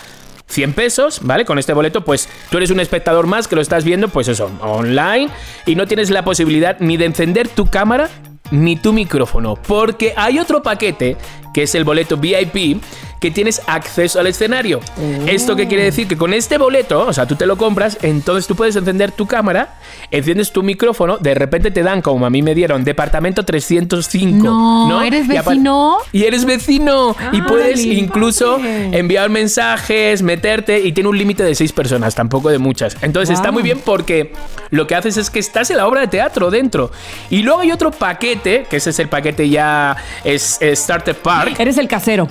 [0.48, 1.46] 100 pesos, ¿vale?
[1.46, 4.52] Con este boleto, pues tú eres un espectador más que lo estás viendo, pues eso,
[4.62, 5.30] online,
[5.66, 8.10] y no tienes la posibilidad ni de encender tu cámara
[8.52, 11.18] ni tu micrófono, porque hay otro paquete,
[11.54, 12.82] que es el boleto VIP,
[13.26, 14.82] que tienes acceso al escenario.
[15.26, 16.08] ¿Esto qué quiere decir?
[16.08, 19.26] Que con este boleto, o sea, tú te lo compras, entonces tú puedes encender tu
[19.26, 19.80] cámara,
[20.12, 24.46] enciendes tu micrófono, de repente te dan, como a mí me dieron, departamento 305.
[24.48, 25.98] No, ¿eres Y apa- vecino?
[26.12, 27.16] y eres vecino.
[27.32, 32.14] y Ah, puedes dale, incluso enviar mensajes, meterte y tiene un límite de seis personas,
[32.14, 32.96] tampoco de muchas.
[33.02, 34.34] Entonces está muy bien porque
[34.70, 36.92] lo que haces es que estás en la obra de teatro dentro.
[37.32, 41.56] Y luego hay otro paquete, que ese es el paquete ya es, es Starter Park.
[41.60, 42.28] Eres el casero.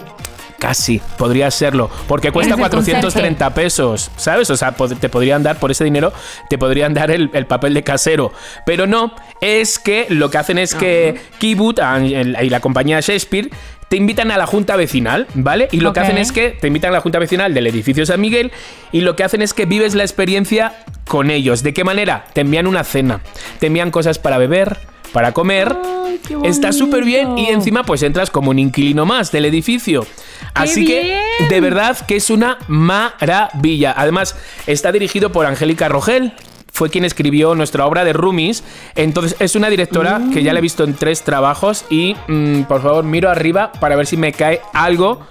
[0.59, 1.91] Casi, podría serlo.
[2.07, 4.49] Porque cuesta Eres el 430 pesos, ¿sabes?
[4.51, 6.13] O sea, te podrían dar, por ese dinero,
[6.49, 8.33] te podrían dar el, el papel de casero.
[8.65, 13.51] Pero no, es que lo que hacen es que Kibut y la compañía Shakespeare
[13.89, 15.69] te invitan a la junta vecinal, ¿vale?
[15.71, 18.21] Y lo que hacen es que te invitan a la junta vecinal del edificio San
[18.21, 18.51] Miguel
[18.93, 21.63] y lo que hacen es que vives la experiencia con ellos.
[21.63, 22.25] ¿De qué manera?
[22.33, 23.21] Te envían una cena,
[23.61, 24.79] te envían cosas para beber,
[25.15, 25.75] para comer.
[26.05, 30.07] Ay, Está súper bien y encima pues entras como un inquilino más del edificio.
[30.53, 33.95] Así que de verdad que es una maravilla.
[33.97, 34.37] Además
[34.67, 36.33] está dirigido por Angélica Rogel.
[36.73, 38.65] Fue quien escribió nuestra obra de Roomies.
[38.97, 42.83] Entonces es una directora que ya la he visto en tres trabajos y mm, por
[42.83, 45.27] favor miro arriba para ver si me cae algo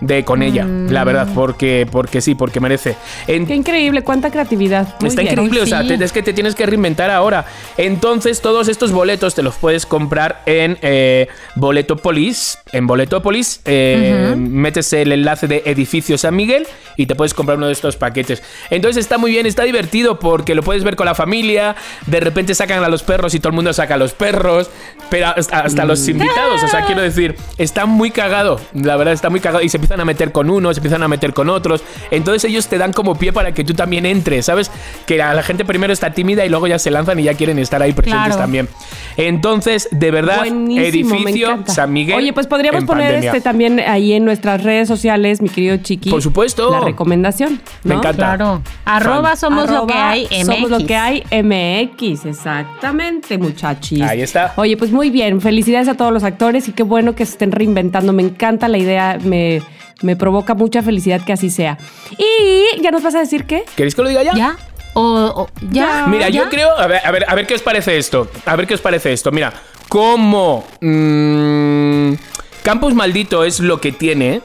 [0.00, 0.66] de con ella.
[0.66, 2.96] La verdad, porque, porque sí, porque merece.
[3.26, 4.94] En- Qué increíble, cuánta creatividad.
[5.00, 5.32] Muy Está bien.
[5.34, 7.44] increíble, o sea, te- es que te tienes que reinventar ahora.
[7.76, 11.28] Entonces, todos estos boletos te los puedes comprar en eh,
[11.74, 12.58] Boletopolis.
[12.72, 17.66] En Boletopolis eh, metes el enlace de Edificio San Miguel y te puedes comprar uno
[17.66, 18.42] de estos paquetes.
[18.70, 21.76] Entonces está muy bien, está divertido porque lo puedes ver con la familia.
[22.06, 24.70] De repente sacan a los perros y todo el mundo saca a los perros,
[25.10, 26.62] pero hasta, hasta los invitados.
[26.62, 28.60] O sea, quiero decir, está muy cagado.
[28.74, 29.62] La verdad, está muy cagado.
[29.64, 31.82] Y se empiezan a meter con unos, se empiezan a meter con otros.
[32.12, 34.70] Entonces ellos te dan como pie para que tú también entres, ¿sabes?
[35.06, 37.58] Que a la gente primero está tímida y luego ya se lanzan y ya quieren
[37.58, 38.40] estar ahí presentes Claro.
[38.40, 38.68] también.
[39.16, 41.64] Entonces, de verdad, Buenísimo, edificio.
[41.66, 42.16] San Miguel.
[42.16, 43.30] Oye, pues podríamos en poner pandemia.
[43.30, 46.10] este también ahí en nuestras redes sociales, mi querido Chiqui.
[46.10, 46.70] Por supuesto.
[46.70, 47.60] La recomendación.
[47.82, 48.36] Me encanta.
[48.36, 48.62] Claro.
[48.84, 50.24] Arroba somos lo que hay.
[50.26, 50.46] MX.
[50.46, 54.02] Somos lo que hay MX, exactamente, muchachis.
[54.02, 54.52] Ahí está.
[54.56, 57.50] Oye, pues muy bien, felicidades a todos los actores y qué bueno que se estén
[57.52, 58.12] reinventando.
[58.12, 59.60] Me encanta la idea, me,
[60.02, 61.78] me provoca mucha felicidad que así sea.
[62.18, 63.64] Y ya nos vas a decir qué.
[63.76, 64.34] ¿Queréis que lo diga ya?
[64.34, 64.56] ¿Ya?
[64.94, 66.06] ¿O, o- ya?
[66.08, 66.42] Mira, ¿Ya?
[66.44, 66.76] yo creo.
[66.78, 68.28] A ver, a ver, a ver qué os parece esto.
[68.46, 69.30] A ver qué os parece esto.
[69.30, 69.52] Mira,
[69.88, 70.64] como.
[70.80, 72.14] mm,
[72.62, 74.42] Campus Maldito es lo que tiene.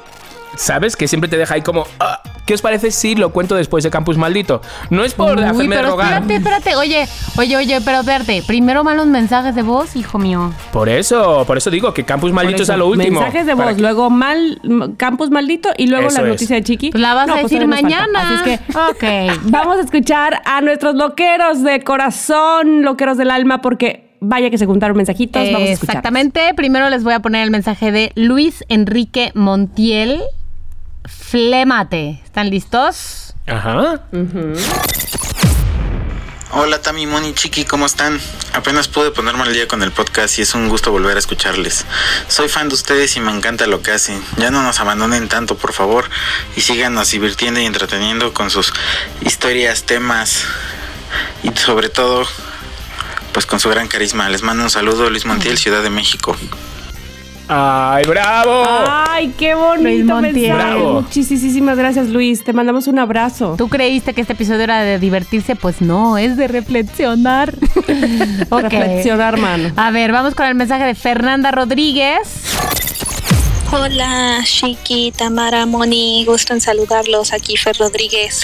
[0.55, 0.95] ¿Sabes?
[0.95, 1.85] Que siempre te deja ahí como.
[1.99, 4.61] ah, ¿Qué os parece si lo cuento después de Campus Maldito?
[4.91, 6.13] No es por Uy, hacerme pero rogar.
[6.21, 6.75] espérate, espérate.
[6.75, 8.43] Oye, oye, oye, pero espérate.
[8.45, 10.53] Primero van los mensajes de voz, hijo mío.
[10.71, 13.19] Por eso, por eso digo que Campus Maldito es a lo último.
[13.19, 14.61] Mensajes de voz, que- luego mal,
[14.97, 16.33] Campus Maldito y luego Eso la es.
[16.33, 16.91] noticia de Chiqui.
[16.91, 18.19] Pues la vas No, a pues decir mañana.
[18.21, 18.73] Así es que
[19.31, 19.39] Ok.
[19.45, 24.67] vamos a escuchar a nuestros loqueros de corazón, loqueros del alma, porque vaya que se
[24.67, 25.43] juntaron mensajitos.
[25.51, 25.95] Vamos a escuchar.
[25.95, 26.53] Exactamente.
[26.55, 30.21] Primero les voy a poner el mensaje de Luis Enrique Montiel.
[31.07, 32.21] Flémate.
[32.23, 33.33] ¿Están listos?
[33.47, 34.01] Ajá.
[36.51, 38.19] Hola Tami, Moni, Chiqui, ¿cómo están?
[38.53, 41.85] Apenas pude ponerme al día con el podcast y es un gusto volver a escucharles.
[42.29, 44.23] Soy fan de ustedes y me encanta lo que hacen.
[44.37, 46.09] Ya no nos abandonen tanto, por favor,
[46.55, 48.73] y síganos divirtiendo y entreteniendo con sus
[49.21, 50.45] historias, temas
[51.43, 52.25] y sobre todo,
[53.33, 54.29] pues con su gran carisma.
[54.29, 56.37] Les mando un saludo, Luis Montiel, Ciudad de México.
[57.47, 58.63] ¡Ay, bravo!
[58.87, 60.53] Ay, qué bonito mensaje.
[60.53, 61.01] Bravo.
[61.01, 62.43] Muchísimas gracias, Luis.
[62.43, 63.55] Te mandamos un abrazo.
[63.57, 65.55] ¿Tú creíste que este episodio era de divertirse?
[65.55, 67.53] Pues no, es de reflexionar.
[68.49, 69.71] Reflexionar, hermano.
[69.75, 72.27] A ver, vamos con el mensaje de Fernanda Rodríguez.
[73.71, 77.33] Hola, Shiki, Tamara, Moni, gusto en saludarlos.
[77.33, 78.43] Aquí Fer Rodríguez.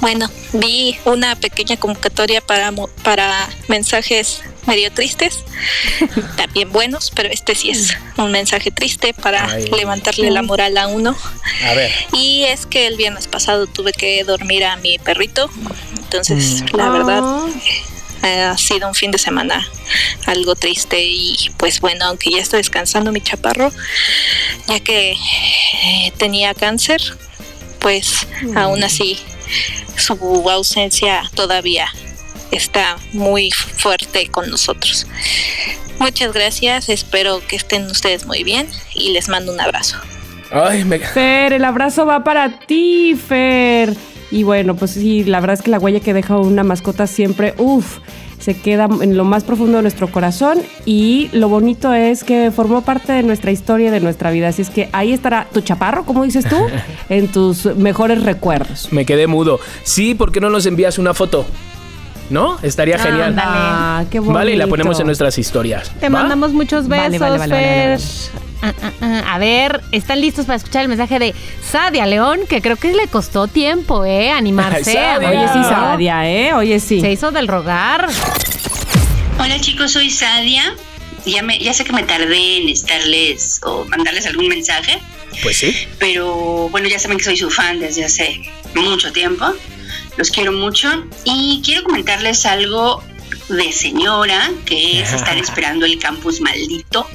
[0.00, 2.72] Bueno, vi una pequeña convocatoria para,
[3.02, 5.44] para mensajes medio tristes,
[6.36, 11.16] también buenos, pero este sí es un mensaje triste para levantarle la moral a uno.
[11.66, 11.92] A ver.
[12.12, 15.50] Y es que el viernes pasado tuve que dormir a mi perrito,
[15.96, 17.22] entonces la verdad
[18.22, 18.50] ah.
[18.52, 19.66] ha sido un fin de semana
[20.26, 23.72] algo triste y pues bueno, aunque ya está descansando mi chaparro,
[24.68, 27.00] ya que eh, tenía cáncer,
[27.80, 29.18] pues aún así
[29.96, 30.14] su
[30.50, 31.88] ausencia todavía
[32.50, 35.06] está muy fuerte con nosotros.
[35.98, 39.96] Muchas gracias, espero que estén ustedes muy bien y les mando un abrazo.
[40.50, 43.94] Ay, Fer, el abrazo va para ti, Fer.
[44.30, 47.54] Y bueno, pues sí, la verdad es que la huella que deja una mascota siempre,
[47.58, 47.98] uff,
[48.44, 52.82] se queda en lo más profundo de nuestro corazón y lo bonito es que formó
[52.82, 54.48] parte de nuestra historia, de nuestra vida.
[54.48, 56.56] Así es que ahí estará tu chaparro, como dices tú,
[57.08, 58.92] en tus mejores recuerdos.
[58.92, 59.60] Me quedé mudo.
[59.82, 61.46] Sí, ¿por qué no nos envías una foto?
[62.30, 62.58] ¿No?
[62.62, 63.34] Estaría genial.
[63.38, 64.34] Ah, qué bonito.
[64.34, 65.92] Vale, y la ponemos en nuestras historias.
[66.00, 67.98] Te mandamos muchos besos, Fer.
[68.62, 69.34] Ah, ah, ah.
[69.34, 71.34] A ver, ¿están listos para escuchar el mensaje de
[71.70, 72.40] Sadia León?
[72.48, 74.30] Que creo que le costó tiempo, ¿eh?
[74.30, 74.98] Animarse.
[75.18, 76.54] Oye, sí, Sadia, ¿eh?
[76.54, 77.00] Oye, sí.
[77.00, 78.08] Se hizo del rogar.
[79.38, 80.74] Hola, chicos, soy Sadia.
[81.26, 84.98] Ya, me, ya sé que me tardé en estarles o mandarles algún mensaje.
[85.42, 85.76] Pues sí.
[85.98, 88.40] Pero bueno, ya saben que soy su fan desde hace
[88.74, 89.44] mucho tiempo.
[90.16, 90.88] Los quiero mucho.
[91.24, 93.02] Y quiero comentarles algo
[93.48, 97.06] de señora, que es estar esperando el campus maldito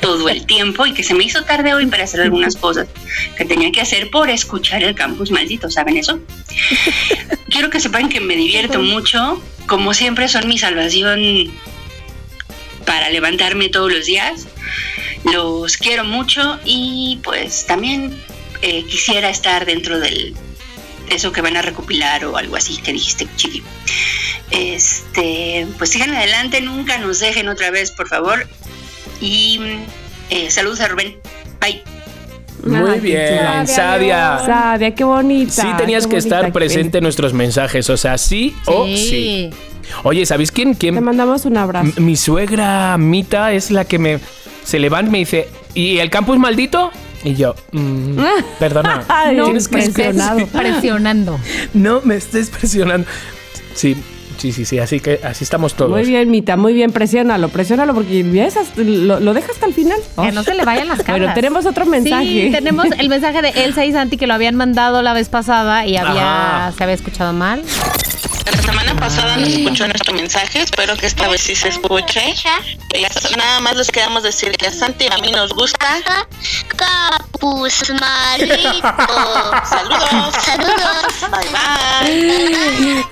[0.00, 2.88] todo el tiempo y que se me hizo tarde hoy para hacer algunas cosas
[3.36, 6.20] que tenía que hacer por escuchar el campus maldito, ¿saben eso?
[7.50, 11.52] Quiero que sepan que me divierto mucho, como siempre son mi salvación
[12.86, 14.46] para levantarme todos los días.
[15.24, 18.18] Los quiero mucho y pues también
[18.62, 20.34] eh, quisiera estar dentro del
[21.10, 23.62] eso que van a recopilar o algo así que dijiste, chiqui.
[24.50, 28.46] Este, pues sigan adelante, nunca nos dejen otra vez, por favor.
[29.20, 29.60] Y
[30.30, 31.18] eh, saludos a Rubén.
[31.60, 31.82] Bye.
[32.64, 34.40] Muy bien, Sadia.
[34.44, 35.62] Sadia, qué bonita.
[35.62, 39.50] Sí tenías que estar presente en nuestros mensajes, o sea, sí, o sí.
[40.02, 40.94] Oye, ¿sabéis quién, quién?
[40.94, 42.00] Te mandamos un abrazo.
[42.00, 44.20] mi suegra Mita es la que me
[44.64, 46.90] se levanta y me dice, ¿y el campus maldito?
[47.24, 48.18] Y yo, mm,
[48.58, 49.04] perdona,
[49.34, 50.46] no, tienes que presionado.
[50.46, 51.38] presionando.
[51.74, 53.06] No me estés presionando.
[53.74, 53.96] Sí,
[54.38, 55.90] Sí, sí, sí, así que así estamos todos.
[55.90, 58.22] Muy bien, Mita, muy bien, presiónalo, presiónalo porque
[58.76, 59.98] lo, lo dejas hasta el final.
[60.16, 61.20] Que no se le vayan las caras.
[61.20, 62.24] Pero tenemos otro mensaje.
[62.24, 65.86] Sí, tenemos el mensaje de Elsa y Santi que lo habían mandado la vez pasada
[65.86, 67.62] y había se había escuchado mal.
[68.50, 72.34] La semana pasada no escuchó nuestro mensaje, espero que esta vez sí se escuche.
[73.36, 75.86] Nada más les queremos decir que a Santi y a mí nos gusta.
[76.76, 78.72] Capus Marito.
[79.64, 80.34] Saludos.
[80.42, 81.04] Saludos.
[81.30, 83.04] Bye bye.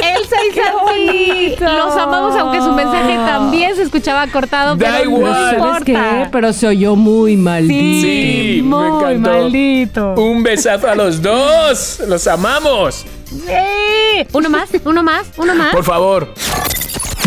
[0.00, 1.56] Elsa y Santi.
[1.60, 4.76] Los amamos, aunque su mensaje también se escuchaba cortado.
[4.76, 5.58] Da pero igual.
[5.58, 6.28] No qué?
[6.30, 8.06] Pero se oyó muy maldito.
[8.06, 10.14] Sí, muy maldito.
[10.14, 12.00] Un besazo a los dos.
[12.06, 13.04] Los amamos.
[13.34, 14.26] Sí.
[14.32, 15.72] Uno más, uno más, uno más.
[15.74, 16.34] Por favor.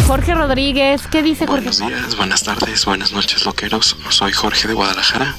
[0.08, 1.70] Jorge Rodríguez, ¿qué dice Jorge?
[1.70, 3.98] Buenos días, buenas tardes, buenas noches, loqueros.
[4.10, 5.36] Soy Jorge de Guadalajara.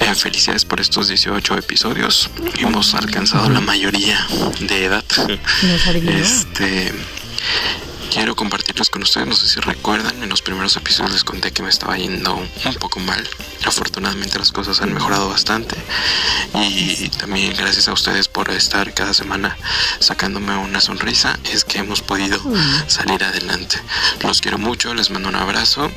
[0.00, 2.30] Eh, felicidades por estos 18 episodios.
[2.58, 4.26] Hemos alcanzado la mayoría
[4.60, 5.04] de edad.
[6.02, 6.94] Este
[8.28, 9.26] quiero compartirlos con ustedes.
[9.26, 12.74] No sé si recuerdan, en los primeros episodios les conté que me estaba yendo un
[12.74, 13.26] poco mal.
[13.64, 15.76] Afortunadamente las cosas han mejorado bastante.
[16.54, 19.56] Y también gracias a ustedes por estar cada semana
[20.00, 21.38] sacándome una sonrisa.
[21.50, 22.38] Es que hemos podido
[22.86, 23.78] salir adelante.
[24.22, 25.90] Los quiero mucho, les mando un abrazo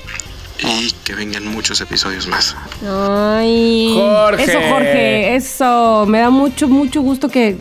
[0.64, 2.56] y que vengan muchos episodios más.
[2.88, 4.44] Ay, Jorge.
[4.44, 6.06] Eso, Jorge, eso.
[6.08, 7.58] Me da mucho, mucho gusto que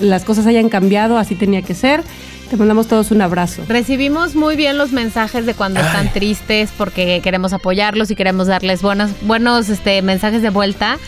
[0.00, 2.02] las cosas hayan cambiado, así tenía que ser.
[2.50, 3.62] Te mandamos todos un abrazo.
[3.68, 8.80] Recibimos muy bien los mensajes de cuando están tristes porque queremos apoyarlos y queremos darles
[8.80, 10.98] buenos, buenos este, mensajes de vuelta.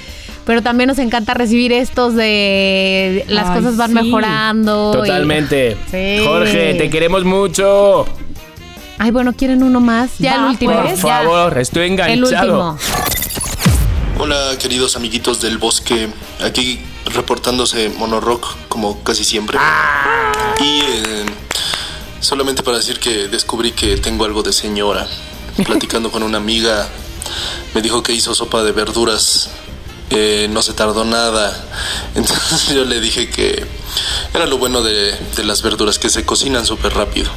[0.44, 4.90] Pero también nos encanta recibir estos de las cosas van mejorando.
[4.92, 5.76] Totalmente.
[6.24, 8.06] Jorge, te queremos mucho.
[8.98, 10.18] Ay, bueno, ¿quieren uno más?
[10.18, 10.74] Ya el último.
[10.74, 12.12] Por favor, estoy enganchado.
[12.12, 12.78] El último.
[14.18, 16.08] Hola, queridos amiguitos del bosque.
[16.44, 19.58] Aquí reportándose Monorock como casi siempre.
[20.60, 21.26] Y eh,
[22.20, 25.06] solamente para decir que descubrí que tengo algo de señora.
[25.64, 26.88] Platicando con una amiga,
[27.74, 29.50] me dijo que hizo sopa de verduras.
[30.10, 31.56] Eh, no se tardó nada.
[32.14, 33.64] Entonces yo le dije que
[34.34, 37.30] Era lo bueno de, de las verduras que se cocinan súper rápido.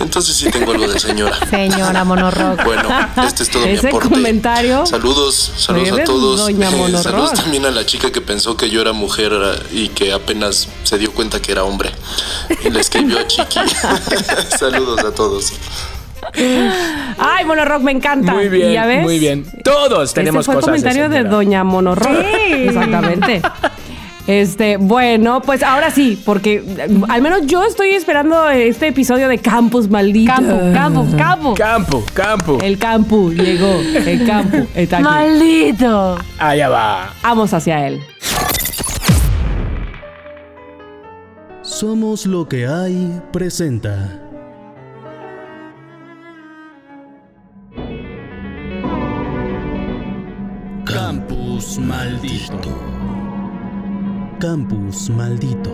[0.00, 1.38] Entonces sí tengo algo de señora.
[1.50, 2.64] Señora Monorock.
[2.64, 2.88] Bueno,
[3.26, 4.10] este es todo mi Ese aporte.
[4.10, 4.84] comentario.
[4.86, 6.48] Saludos, saludos a todos.
[6.50, 10.12] Eh, saludos también a la chica que pensó que yo era mujer eh, y que
[10.12, 11.90] apenas se dio cuenta que era hombre.
[12.64, 13.60] Y le escribió a Chiqui.
[14.58, 15.52] saludos a todos.
[17.18, 18.32] Ay, Monorock, me encanta.
[18.34, 19.02] Muy ¿Y bien, ya ves?
[19.02, 19.44] muy bien.
[19.64, 21.24] Todos tenemos Ese fue el cosas comentario de.
[21.24, 22.08] Doña Monorock.
[22.50, 23.42] Exactamente.
[24.28, 29.38] Este, bueno, pues ahora sí, porque eh, al menos yo estoy esperando este episodio de
[29.38, 30.30] Campus Maldito.
[30.34, 31.54] Campo, campo, campo.
[31.54, 32.58] Campo, campo.
[32.60, 35.04] El campo llegó, el campo está aquí.
[35.04, 36.18] Maldito.
[36.38, 37.14] Allá va.
[37.22, 38.02] Vamos hacia él.
[41.62, 44.27] Somos lo que hay presenta.
[51.78, 52.76] Maldito.
[54.40, 55.70] Campus maldito.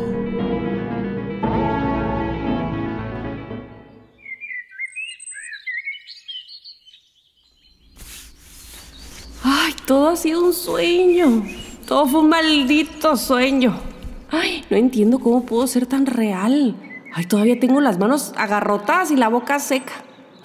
[9.43, 11.43] Ay, todo ha sido un sueño.
[11.89, 13.75] Todo fue un maldito sueño.
[14.31, 16.77] Ay, no entiendo cómo pudo ser tan real.
[17.15, 19.95] Ay, todavía tengo las manos agarrotadas y la boca seca.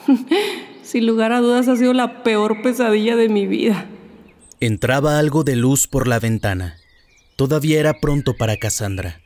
[0.83, 3.85] Sin lugar a dudas ha sido la peor pesadilla de mi vida.
[4.61, 6.75] Entraba algo de luz por la ventana.
[7.37, 9.21] Todavía era pronto para Cassandra.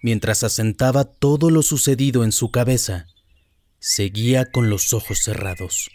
[0.00, 3.06] Mientras asentaba todo lo sucedido en su cabeza,
[3.80, 5.90] seguía con los ojos cerrados.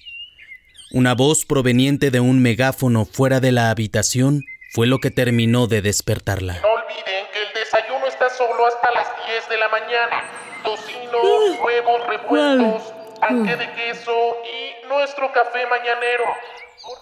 [0.92, 5.82] Una voz proveniente de un megáfono fuera de la habitación fue lo que terminó de
[5.82, 6.60] despertarla.
[6.60, 10.26] No olviden que el desayuno está solo hasta las 10 de la mañana.
[10.66, 16.26] Tocino, huevos revueltos, panque de queso y nuestro café mañanero.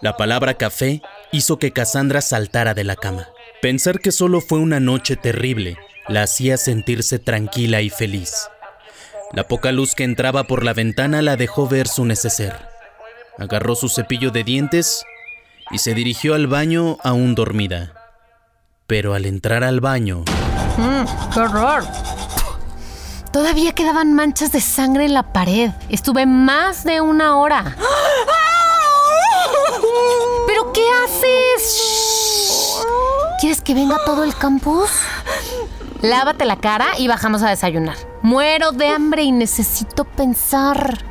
[0.02, 1.02] La palabra café
[1.32, 3.28] hizo que Cassandra saltara de la cama.
[3.62, 5.78] Pensar que solo fue una noche terrible
[6.08, 8.50] la hacía sentirse tranquila y feliz.
[9.32, 12.56] La poca luz que entraba por la ventana la dejó ver su neceser.
[13.38, 15.06] Agarró su cepillo de dientes
[15.70, 17.94] y se dirigió al baño aún dormida.
[18.88, 20.26] Pero al entrar al baño,
[20.78, 21.84] Mm, ¡Qué horror!
[23.34, 25.72] Todavía quedaban manchas de sangre en la pared.
[25.90, 27.76] Estuve más de una hora.
[27.76, 27.88] ¿Pero
[30.80, 32.86] qué haces?
[33.40, 34.90] ¿Quieres que venga todo el campus?
[36.02, 37.98] Lávate la cara y bajamos a desayunar.
[38.22, 41.04] Muero de hambre y necesito pensar.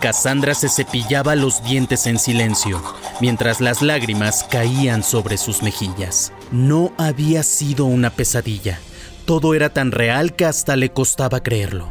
[0.00, 2.82] Cassandra se cepillaba los dientes en silencio,
[3.20, 6.32] mientras las lágrimas caían sobre sus mejillas.
[6.52, 8.78] No había sido una pesadilla.
[9.24, 11.90] Todo era tan real que hasta le costaba creerlo.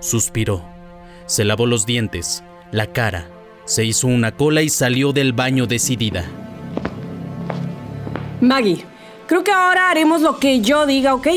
[0.00, 0.64] Suspiró.
[1.26, 3.28] Se lavó los dientes, la cara,
[3.64, 6.24] se hizo una cola y salió del baño decidida.
[8.42, 8.84] Maggie,
[9.28, 11.28] creo que ahora haremos lo que yo diga, ¿ok?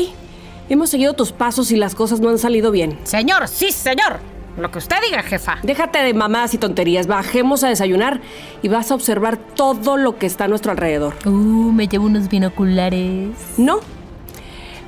[0.68, 2.98] Hemos seguido tus pasos y las cosas no han salido bien.
[3.04, 4.18] Señor, sí, señor.
[4.58, 5.58] Lo que usted diga, jefa.
[5.62, 7.06] Déjate de mamadas y tonterías.
[7.06, 8.20] Bajemos a desayunar
[8.60, 11.14] y vas a observar todo lo que está a nuestro alrededor.
[11.24, 11.30] Uh,
[11.70, 13.36] me llevo unos binoculares.
[13.56, 13.78] No.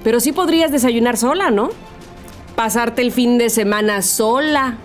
[0.02, 1.68] Pero sí podrías desayunar sola, ¿no?
[2.56, 4.76] Pasarte el fin de semana sola.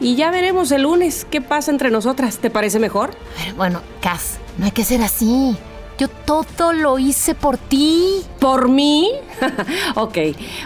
[0.00, 2.38] Y ya veremos el lunes qué pasa entre nosotras.
[2.38, 3.10] ¿Te parece mejor?
[3.58, 5.58] Bueno, Cass, no hay que ser así.
[6.00, 8.22] Yo todo lo hice por ti.
[8.38, 9.10] ¿Por mí?
[9.96, 10.16] ok.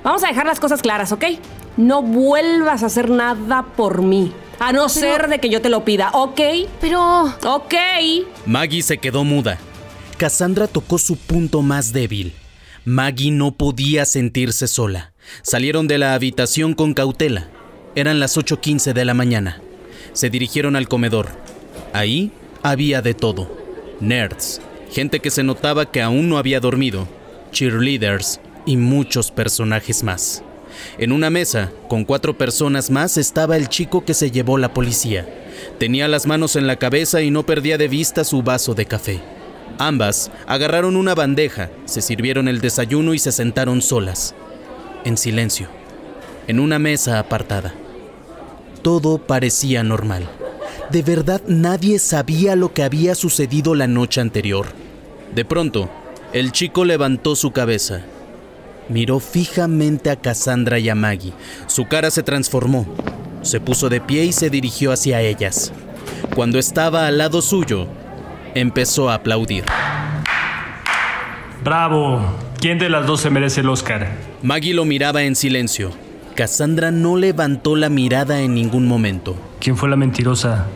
[0.04, 1.24] Vamos a dejar las cosas claras, ¿ok?
[1.76, 4.32] No vuelvas a hacer nada por mí.
[4.60, 6.40] A no ser de que yo te lo pida, ¿ok?
[6.80, 7.24] Pero...
[7.44, 7.74] Ok.
[8.46, 9.58] Maggie se quedó muda.
[10.18, 12.32] Cassandra tocó su punto más débil.
[12.84, 15.14] Maggie no podía sentirse sola.
[15.42, 17.48] Salieron de la habitación con cautela.
[17.96, 19.60] Eran las 8.15 de la mañana.
[20.12, 21.30] Se dirigieron al comedor.
[21.92, 22.30] Ahí
[22.62, 23.50] había de todo.
[23.98, 24.60] Nerds,
[24.94, 27.08] gente que se notaba que aún no había dormido,
[27.50, 30.44] cheerleaders y muchos personajes más.
[30.98, 35.26] En una mesa, con cuatro personas más, estaba el chico que se llevó la policía.
[35.80, 39.20] Tenía las manos en la cabeza y no perdía de vista su vaso de café.
[39.78, 44.32] Ambas agarraron una bandeja, se sirvieron el desayuno y se sentaron solas,
[45.04, 45.66] en silencio,
[46.46, 47.74] en una mesa apartada.
[48.82, 50.28] Todo parecía normal.
[50.92, 54.83] De verdad nadie sabía lo que había sucedido la noche anterior.
[55.34, 55.88] De pronto,
[56.32, 58.02] el chico levantó su cabeza.
[58.88, 61.32] Miró fijamente a Cassandra y a Maggie.
[61.66, 62.86] Su cara se transformó.
[63.42, 65.72] Se puso de pie y se dirigió hacia ellas.
[66.34, 67.86] Cuando estaba al lado suyo,
[68.54, 69.64] empezó a aplaudir.
[71.62, 72.20] Bravo.
[72.60, 74.12] ¿Quién de las dos se merece el Oscar?
[74.42, 75.92] Maggie lo miraba en silencio.
[76.34, 79.36] Cassandra no levantó la mirada en ningún momento.
[79.60, 80.66] ¿Quién fue la mentirosa?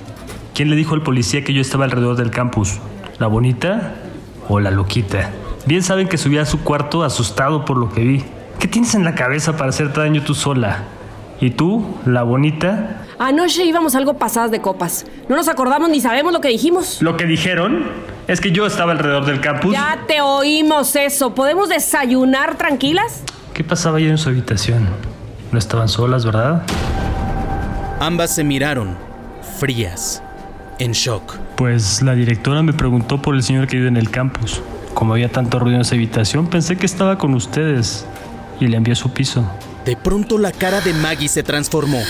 [0.55, 2.78] ¿Quién le dijo al policía que yo estaba alrededor del campus?
[3.18, 3.94] ¿La bonita
[4.49, 5.30] o la loquita?
[5.66, 8.24] Bien saben que subí a su cuarto asustado por lo que vi.
[8.59, 10.84] ¿Qué tienes en la cabeza para hacerte daño tú sola?
[11.40, 13.05] ¿Y tú, la bonita?
[13.18, 15.07] Anoche íbamos algo pasadas de copas.
[15.28, 17.01] No nos acordamos ni sabemos lo que dijimos.
[17.03, 17.84] Lo que dijeron
[18.26, 19.72] es que yo estaba alrededor del campus.
[19.72, 21.34] Ya te oímos eso.
[21.34, 23.22] ¿Podemos desayunar tranquilas?
[23.55, 24.88] ¿Qué pasaba allá en su habitación?
[25.53, 26.62] No estaban solas, ¿verdad?
[28.01, 28.96] Ambas se miraron,
[29.59, 30.22] frías,
[30.78, 31.34] en shock.
[31.59, 34.63] Pues la directora me preguntó por el señor que vive en el campus.
[34.95, 38.07] Como había tanto ruido en esa habitación, pensé que estaba con ustedes
[38.61, 39.45] y le envié a su piso.
[39.85, 42.01] De pronto la cara de Maggie se transformó.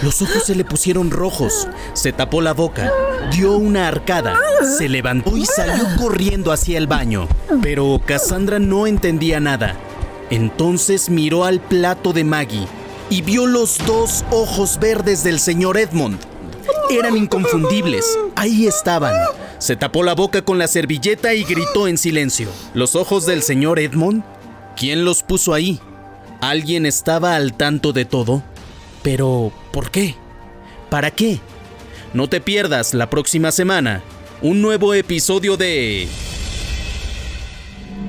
[0.00, 2.88] Los ojos se le pusieron rojos, se tapó la boca,
[3.32, 4.38] dio una arcada,
[4.78, 7.26] se levantó y salió corriendo hacia el baño.
[7.62, 9.74] Pero Cassandra no entendía nada.
[10.30, 12.68] Entonces miró al plato de Maggie
[13.10, 16.20] y vio los dos ojos verdes del señor Edmond.
[16.90, 18.04] Eran inconfundibles.
[18.44, 19.14] Ahí estaban.
[19.56, 22.50] Se tapó la boca con la servilleta y gritó en silencio.
[22.74, 24.22] ¿Los ojos del señor Edmond?
[24.76, 25.80] ¿Quién los puso ahí?
[26.42, 28.42] ¿Alguien estaba al tanto de todo?
[29.02, 30.14] Pero, ¿por qué?
[30.90, 31.40] ¿Para qué?
[32.12, 34.02] No te pierdas la próxima semana
[34.42, 36.06] un nuevo episodio de...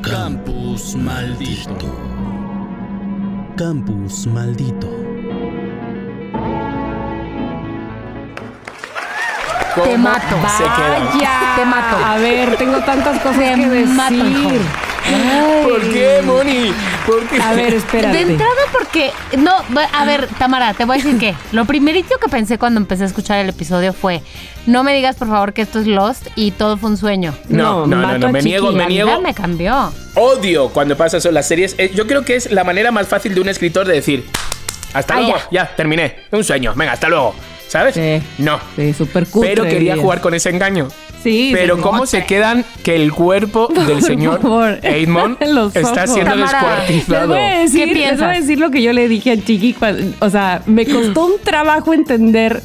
[0.01, 1.97] Campus Maldito.
[3.55, 5.04] Campus Maldito.
[9.83, 10.35] Te mato.
[10.57, 11.09] se queda?
[11.13, 11.39] Vaya.
[11.55, 11.97] Te mato.
[12.05, 13.87] A ver, tengo tantas cosas Te que decir.
[13.87, 14.15] mato.
[15.63, 16.73] ¿Por qué, Moni?
[17.05, 17.39] ¿Por qué?
[17.41, 18.17] A ver, espérate.
[18.17, 19.51] De entrada porque, no,
[19.93, 23.05] a ver, Tamara, te voy a decir que lo primerito que pensé cuando empecé a
[23.05, 24.21] escuchar el episodio fue,
[24.65, 27.35] no me digas por favor que esto es Lost y todo fue un sueño.
[27.49, 29.21] No, no, no, no, me niego, me niego.
[29.21, 29.93] me cambió.
[30.15, 31.75] Odio cuando pasa eso en las series.
[31.77, 34.25] Eh, Yo creo que es la manera más fácil de un escritor de decir,
[34.95, 35.63] hasta Ah, luego, ya.
[35.63, 35.75] ya.
[35.75, 36.15] terminé.
[36.31, 37.35] Un sueño, venga, hasta luego.
[37.67, 37.95] ¿Sabes?
[37.95, 38.21] Sí.
[38.37, 38.59] No.
[38.75, 40.87] Sí, súper cutre, Pero quería jugar con ese engaño.
[41.23, 46.87] Sí, Pero cómo se quedan que el cuerpo del señor Los está siendo Tamara, Les
[46.87, 47.27] descuartizado.
[47.29, 49.75] voy, a decir, ¿Qué les voy a decir lo que yo le dije a Chiqui.
[50.19, 52.61] O sea, me costó un trabajo entender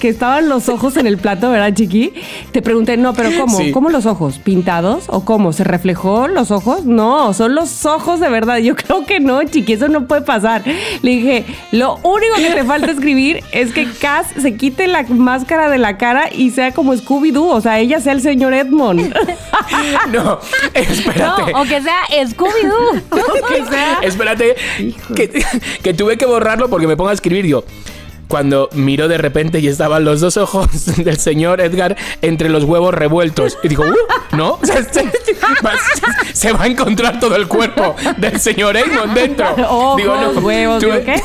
[0.00, 2.12] que estaban los ojos en el plato, ¿verdad, Chiqui?
[2.50, 3.56] Te pregunté, no, pero ¿cómo?
[3.58, 3.70] Sí.
[3.70, 4.38] ¿Cómo los ojos?
[4.38, 5.04] ¿Pintados?
[5.06, 5.52] ¿O cómo?
[5.52, 6.84] ¿Se reflejó los ojos?
[6.84, 8.56] No, son los ojos de verdad.
[8.58, 10.64] Yo creo que no, Chiqui, eso no puede pasar.
[11.02, 15.68] Le dije, lo único que te falta escribir es que Cass se quite la máscara
[15.70, 19.14] de la cara y sea como Scooby-Doo, o sea, ella sea el señor Edmond.
[20.10, 20.38] No, No,
[20.74, 21.52] espérate.
[21.54, 23.02] o que sea Scooby-Doo.
[23.48, 24.56] que sea Espérate,
[25.14, 25.44] que,
[25.82, 27.64] que tuve que borrarlo porque me pongo a escribir yo.
[28.30, 32.94] Cuando miró de repente y estaban los dos ojos del señor Edgar entre los huevos
[32.94, 33.58] revueltos.
[33.64, 34.58] Y digo, "Uh, ¿no?
[34.62, 35.02] Se,
[35.64, 35.72] va-
[36.32, 39.46] se va a encontrar todo el cuerpo del señor Eamon dentro.
[39.68, 41.20] Ojos, digo, no, huevos, tuve, ¿yo qué?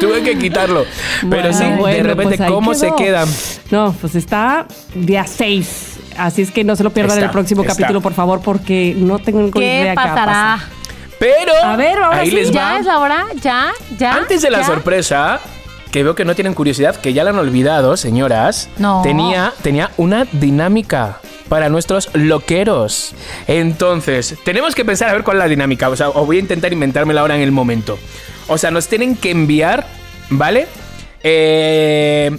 [0.00, 0.84] Tuve que quitarlo.
[1.20, 2.96] Pero Bueno, sí, de bueno, repente, pues ¿cómo se quedó.
[2.96, 3.28] quedan?
[3.70, 5.88] No, pues está día 6.
[6.18, 7.74] Así es que no se lo pierdan en el próximo está.
[7.74, 10.32] capítulo, por favor, porque no tengo ninguna ¿Qué idea qué va a pasará?
[10.32, 10.81] pasar.
[11.22, 12.54] Pero A ver, ahora ahí sí, les va.
[12.54, 13.26] ¿Ya es la hora?
[13.40, 13.72] ¿Ya?
[13.96, 14.16] ¿Ya?
[14.16, 14.66] Antes de la ¿Ya?
[14.66, 15.40] sorpresa,
[15.92, 18.68] que veo que no tienen curiosidad, que ya la han olvidado, señoras.
[18.76, 19.02] No.
[19.04, 23.14] Tenía, tenía una dinámica para nuestros loqueros.
[23.46, 25.90] Entonces, tenemos que pensar a ver cuál es la dinámica.
[25.90, 28.00] O sea, os voy a intentar inventármela ahora en el momento.
[28.48, 29.86] O sea, nos tienen que enviar,
[30.28, 30.66] ¿vale?
[31.22, 32.36] Eh.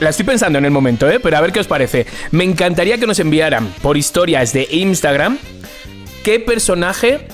[0.00, 1.20] La estoy pensando en el momento, ¿eh?
[1.20, 2.06] Pero a ver qué os parece.
[2.30, 5.36] Me encantaría que nos enviaran por historias de Instagram
[6.24, 7.28] qué personaje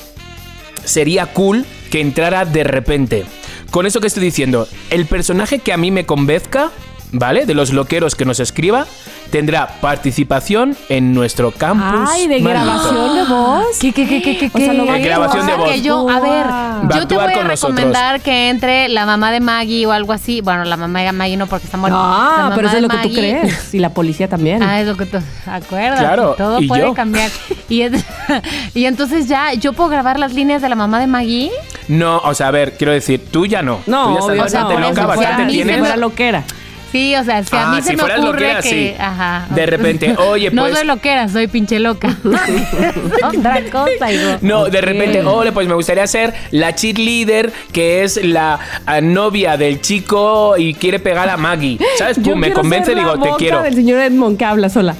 [0.84, 3.24] sería cool que entrara de repente.
[3.70, 6.70] Con eso que estoy diciendo, el personaje que a mí me convenzca,
[7.12, 7.46] ¿vale?
[7.46, 8.86] De los loqueros que nos escriba,
[9.30, 12.08] tendrá participación en nuestro campus.
[12.12, 13.64] Ay, de grabación de voz.
[13.80, 14.50] ¿Qué, qué, qué, qué, qué?
[14.52, 15.70] O sea, lo De grabación de O sea, voz.
[15.74, 17.76] que yo, a ver, Va yo te voy a con nosotros.
[17.76, 20.40] recomendar que entre la mamá de Maggie o algo así.
[20.40, 21.96] Bueno, la mamá de Maggie no porque está muerta.
[21.98, 23.74] La Ah, mamá pero eso es lo que tú Maggie- crees.
[23.74, 24.62] Y la policía también.
[24.62, 26.00] Ah, es lo que tú acuerdas.
[26.00, 26.94] Claro, Todo y puede yo.
[26.94, 27.30] cambiar.
[27.70, 28.04] Y, es-
[28.74, 31.52] y entonces ya, ¿yo puedo grabar las líneas de la mamá de Maggie?
[31.86, 33.78] No, o sea, a ver, quiero decir, tú ya no.
[33.86, 35.74] no, tú ya estás obvio, bastante no, loca, bastante si a mí se tienes.
[35.76, 36.44] Si fuera loquera.
[36.92, 38.68] Sí, o sea, si a Ah, mí se si me ocurre loquera, que...
[38.68, 38.94] sí.
[38.98, 39.46] Ajá.
[39.50, 42.16] De repente, oye, No pues- soy loquera, soy pinche loca.
[43.22, 44.38] Otra cosa, hijo.
[44.40, 49.56] No, de repente, ole, pues me gustaría ser la cheerleader que es la ah, novia
[49.56, 51.78] del chico y quiere pegar a Maggie.
[51.96, 52.16] ¿Sabes?
[52.18, 53.62] Yo Pum, me convence, la digo, te quiero.
[53.62, 54.94] del señor Edmond que habla sola.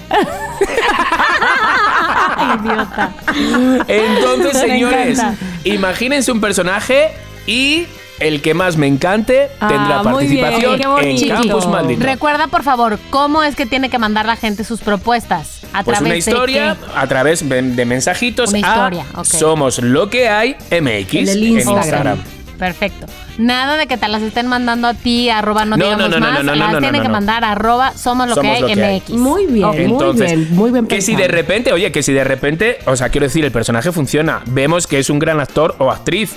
[2.61, 3.13] Idiota.
[3.89, 5.45] Entonces, Me señores, encanta.
[5.65, 7.09] imagínense un personaje
[7.47, 7.87] y
[8.21, 11.29] el que más me encante tendrá Ah, bien, participación en.
[11.29, 12.05] Campus Maldito.
[12.05, 15.61] Recuerda, por favor, cómo es que tiene que mandar la gente sus propuestas.
[15.73, 16.87] A Pues través una de historia qué?
[16.99, 19.25] a través de de mensajitos Una a historia, ok.
[19.25, 22.19] Somos lo que hay MX En el Instagram.
[22.59, 23.07] perfecto.
[23.39, 26.27] Nada de que te las estén mandando a ti, arroba no, No, digamos no, no,
[26.27, 26.35] más.
[26.35, 27.13] no, no, no, las no, tienen no, que no.
[27.15, 28.97] mandar a arroba somos lo Somos que lo hay que hay.
[29.01, 29.11] MX.
[29.13, 29.77] Muy bien, Ok.
[29.87, 31.29] muy bien, muy bien Que si pensado.
[31.29, 34.87] de repente, oye, que si de repente, o sea, quiero decir, el personaje funciona, vemos
[34.87, 36.33] que es un gran actor o actriz,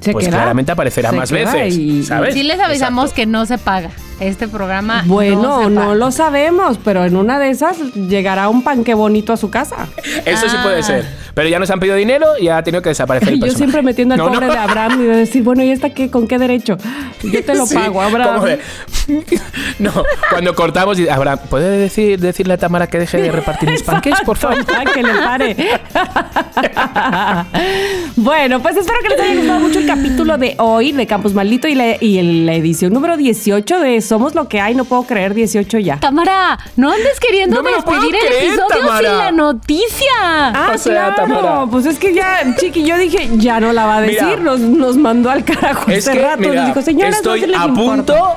[0.00, 0.36] Se pues queda.
[0.38, 2.34] claramente aparecerá Se más veces, y- ¿sabes?
[2.34, 3.90] Sí les avisamos que no se paga.
[4.18, 5.94] Este programa Bueno, no, se no, paga.
[5.94, 9.88] lo sabemos, pero en una de esas llegará un panque bonito a su casa.
[10.26, 10.62] Eso sí Ah.
[10.62, 11.06] puede ser.
[11.32, 13.58] Pero ya nos han pedido dinero y ha tenido que desaparecer el Yo personaje.
[13.58, 14.52] siempre metiendo al No, pobre no.
[14.52, 16.10] de Abraham y de decir, bueno, ¿y esta qué?
[16.10, 16.76] ¿Con qué derecho?
[17.22, 18.44] Yo te lo Sí, pago, Abraham.
[18.44, 18.58] de-
[19.78, 19.90] no,
[20.30, 24.14] cuando cortamos y Abraham, ¿puede decir, decirle a Tamara que deje de repartir mis panques,
[24.24, 24.58] por favor?
[24.70, 25.56] Ah, que le pare.
[28.16, 31.66] bueno, pues espero que les haya gustado mucho el capítulo de hoy de Campus Maldito
[31.66, 34.76] y la, y la edición número 18 de Somos lo que hay.
[34.76, 35.98] No puedo creer 18 ya.
[35.98, 39.08] Tamara, no andes queriendo No me despedir el creer, episodio Tamara.
[39.08, 40.06] sin la noticia.
[40.22, 41.14] Ah, O sea, claro.
[41.16, 41.66] Tamara.
[41.68, 44.22] Pues es que ya, Chiqui, yo dije, ya no la va a decir.
[44.22, 44.36] Mira.
[44.42, 46.38] nos, nos mandó al carajo Es hace que, rato.
[46.38, 47.96] mira, Nos dijo, señores, estoy no se les a importa".
[47.96, 48.36] punto,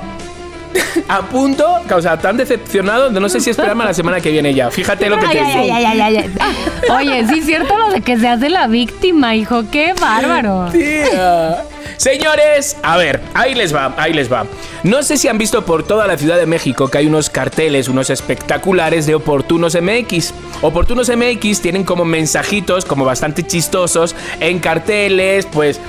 [1.08, 4.32] a punto, o sea, tan decepcionado de no sé si esperarme a la semana que
[4.32, 4.72] viene ya.
[4.72, 6.34] Fíjate lo que Ay, te ay, digo.
[6.40, 6.56] ay.
[6.92, 9.64] Oye, sí es cierto lo de que se hace la víctima, hijo.
[9.72, 10.70] Qué bárbaro.
[10.72, 11.64] Tía.
[11.98, 14.46] Señores, a ver, ahí les va, ahí les va.
[14.84, 17.88] No sé si han visto por toda la Ciudad de México que hay unos carteles,
[17.88, 20.34] unos espectaculares de Oportunos MX.
[20.62, 25.80] Oportunos MX tienen como mensajitos, como bastante chistosos, en carteles, pues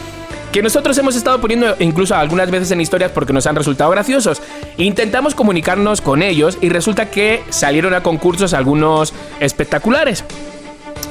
[0.54, 4.40] que nosotros hemos estado poniendo incluso algunas veces en historias porque nos han resultado graciosos.
[4.76, 10.22] Intentamos comunicarnos con ellos y resulta que salieron a concursos algunos espectaculares.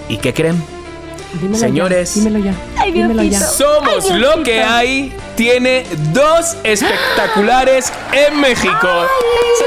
[0.08, 0.64] ¿Y qué creen?
[1.42, 2.16] Dímelo Señores.
[2.16, 2.56] ya, dímelo ya.
[2.78, 3.42] Ay, dímelo ya.
[3.42, 5.14] Somos Ay, lo que hay.
[5.36, 5.84] Tiene
[6.14, 8.88] dos espectaculares en México.
[9.60, 9.66] Sí,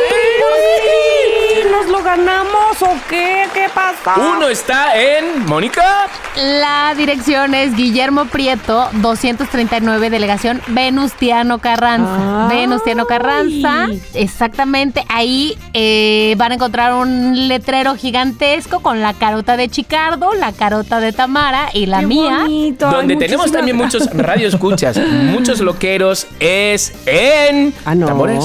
[1.70, 3.46] ¿Nos lo ganamos o qué?
[3.52, 4.14] ¿Qué pasa?
[4.20, 6.06] Uno está en Mónica.
[6.36, 12.48] La dirección es Guillermo Prieto, 239, delegación Venustiano Carranza.
[12.48, 12.56] Ay.
[12.58, 15.04] Venustiano Carranza, exactamente.
[15.08, 21.00] Ahí eh, van a encontrar un letrero gigantesco con la carota de Chicardo, la carota
[21.00, 22.38] de Tamara y la Qué mía.
[22.42, 22.90] bonito.
[22.90, 28.06] Donde tenemos también muchos radioescuchas, muchos loqueros, es en Ah, no.
[28.06, 28.44] Tambores.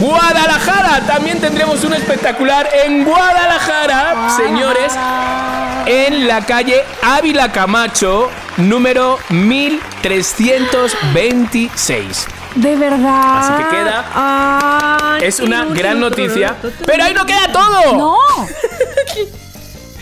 [0.00, 4.92] Guadalajara, también tendremos un espectacular en Guadalajara, señores,
[5.86, 12.26] en la calle Ávila Camacho, número 1326.
[12.54, 13.38] De verdad.
[13.38, 16.56] Así que queda- Es una gran noticia,
[16.86, 17.96] pero ahí no queda todo.
[17.96, 18.16] ¡No!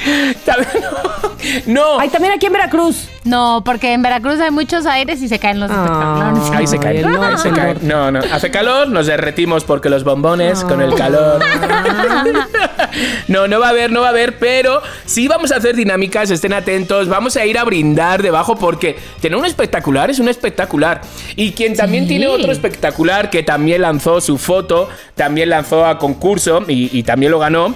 [1.67, 2.01] No.
[2.01, 3.09] Ay, también aquí en Veracruz.
[3.25, 6.51] No, porque en Veracruz hay muchos aires y se caen los espectaculares.
[6.53, 6.99] Ahí se cae.
[6.99, 7.75] Ay, no, ahí se no.
[7.83, 8.21] No, no.
[8.33, 11.41] Hace calor, nos derretimos porque los bombones con el calor.
[13.29, 16.31] No, no va a haber, no va a haber, pero sí vamos a hacer dinámicas,
[16.31, 21.01] estén atentos, vamos a ir a brindar debajo porque tener un espectacular es un espectacular.
[21.37, 22.09] Y quien también Sí.
[22.11, 27.31] tiene otro espectacular que también lanzó su foto, también lanzó a concurso y, y también
[27.33, 27.75] lo ganó,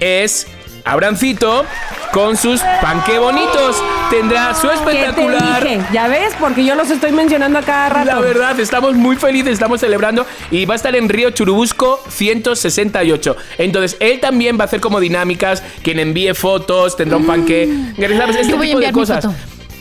[0.00, 0.46] es
[0.84, 1.64] Abrancito
[2.12, 3.82] con sus panque bonitos.
[4.10, 5.62] Tendrá su ¿Qué te espectacular.
[5.64, 5.80] dije?
[5.92, 6.34] ¿Ya ves?
[6.38, 8.06] Porque yo los estoy mencionando a cada rato.
[8.06, 13.36] La verdad, estamos muy felices, estamos celebrando y va a estar en Río Churubusco 168.
[13.58, 18.36] Entonces, él también va a hacer como dinámicas, quien envíe fotos, tendrá un panque, ¿sabes?
[18.36, 19.24] Este Yo voy a tipo de mi cosas.
[19.24, 19.34] foto.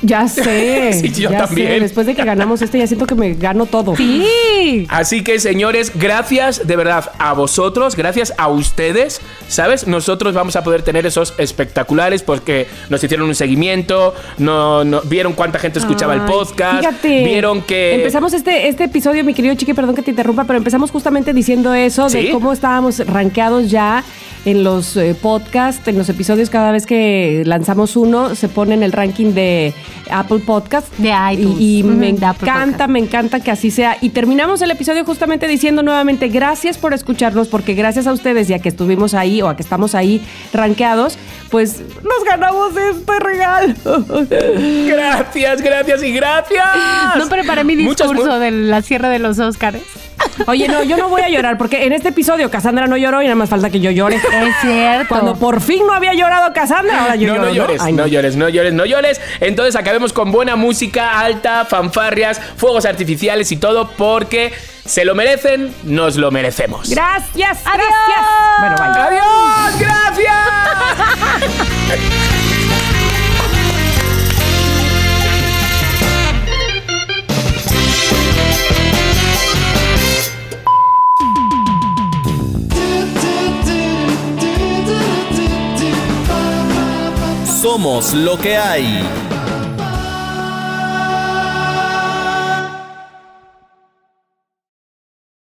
[0.03, 0.93] Ya sé.
[0.93, 1.69] Sí, yo ya también.
[1.69, 1.80] sé.
[1.80, 3.95] Después de que ganamos este, ya siento que me gano todo.
[3.95, 4.85] Sí.
[4.89, 9.88] Así que, señores, gracias de verdad a vosotros, gracias a ustedes, ¿sabes?
[9.88, 15.34] Nosotros vamos a poder tener esos espectaculares porque nos hicieron un seguimiento, no, no- vieron
[15.34, 17.23] cuánta gente escuchaba el podcast, Fíjate.
[17.25, 17.95] vieron que...
[17.95, 21.73] Empezamos este, este episodio, mi querido Chiqui, perdón que te interrumpa, pero empezamos justamente diciendo
[21.73, 22.23] eso, ¿Sí?
[22.27, 24.03] de cómo estábamos rankeados ya
[24.45, 28.84] en los eh, podcasts, en los episodios, cada vez que lanzamos uno, se pone en
[28.84, 29.74] el ranking de
[30.11, 30.94] Apple Podcast.
[30.98, 31.60] De iTunes.
[31.60, 33.98] Y, y me encanta, me encanta que así sea.
[34.02, 38.60] Y terminamos el episodio justamente diciendo nuevamente gracias por escucharnos, porque gracias a ustedes, ya
[38.60, 40.22] que estuvimos ahí o a que estamos ahí
[40.52, 41.18] rankeados,
[41.49, 43.74] pues nos ganamos este regalo.
[44.88, 46.65] Gracias, gracias y gracias.
[47.18, 49.84] No preparé mi Muchas discurso de la cierre de los Óscares.
[50.47, 53.26] Oye, no, yo no voy a llorar porque en este episodio Cassandra no lloró y
[53.26, 54.15] nada más falta que yo llore.
[54.15, 55.07] Es cierto.
[55.10, 57.47] Cuando por fin no había llorado Cassandra, ahora yo no, lloro.
[57.47, 59.22] no llores, Ay, no llores, no llores, no llores.
[59.39, 64.53] Entonces acabemos con buena música, alta, fanfarrias, fuegos artificiales y todo porque
[64.85, 66.89] se lo merecen, nos lo merecemos.
[66.89, 68.26] Gracias, gracias.
[68.60, 69.05] Bueno, vaya.
[69.05, 69.80] ¡Adiós!
[69.80, 70.34] ¡Gracias!
[87.64, 89.32] Somos lo que hay.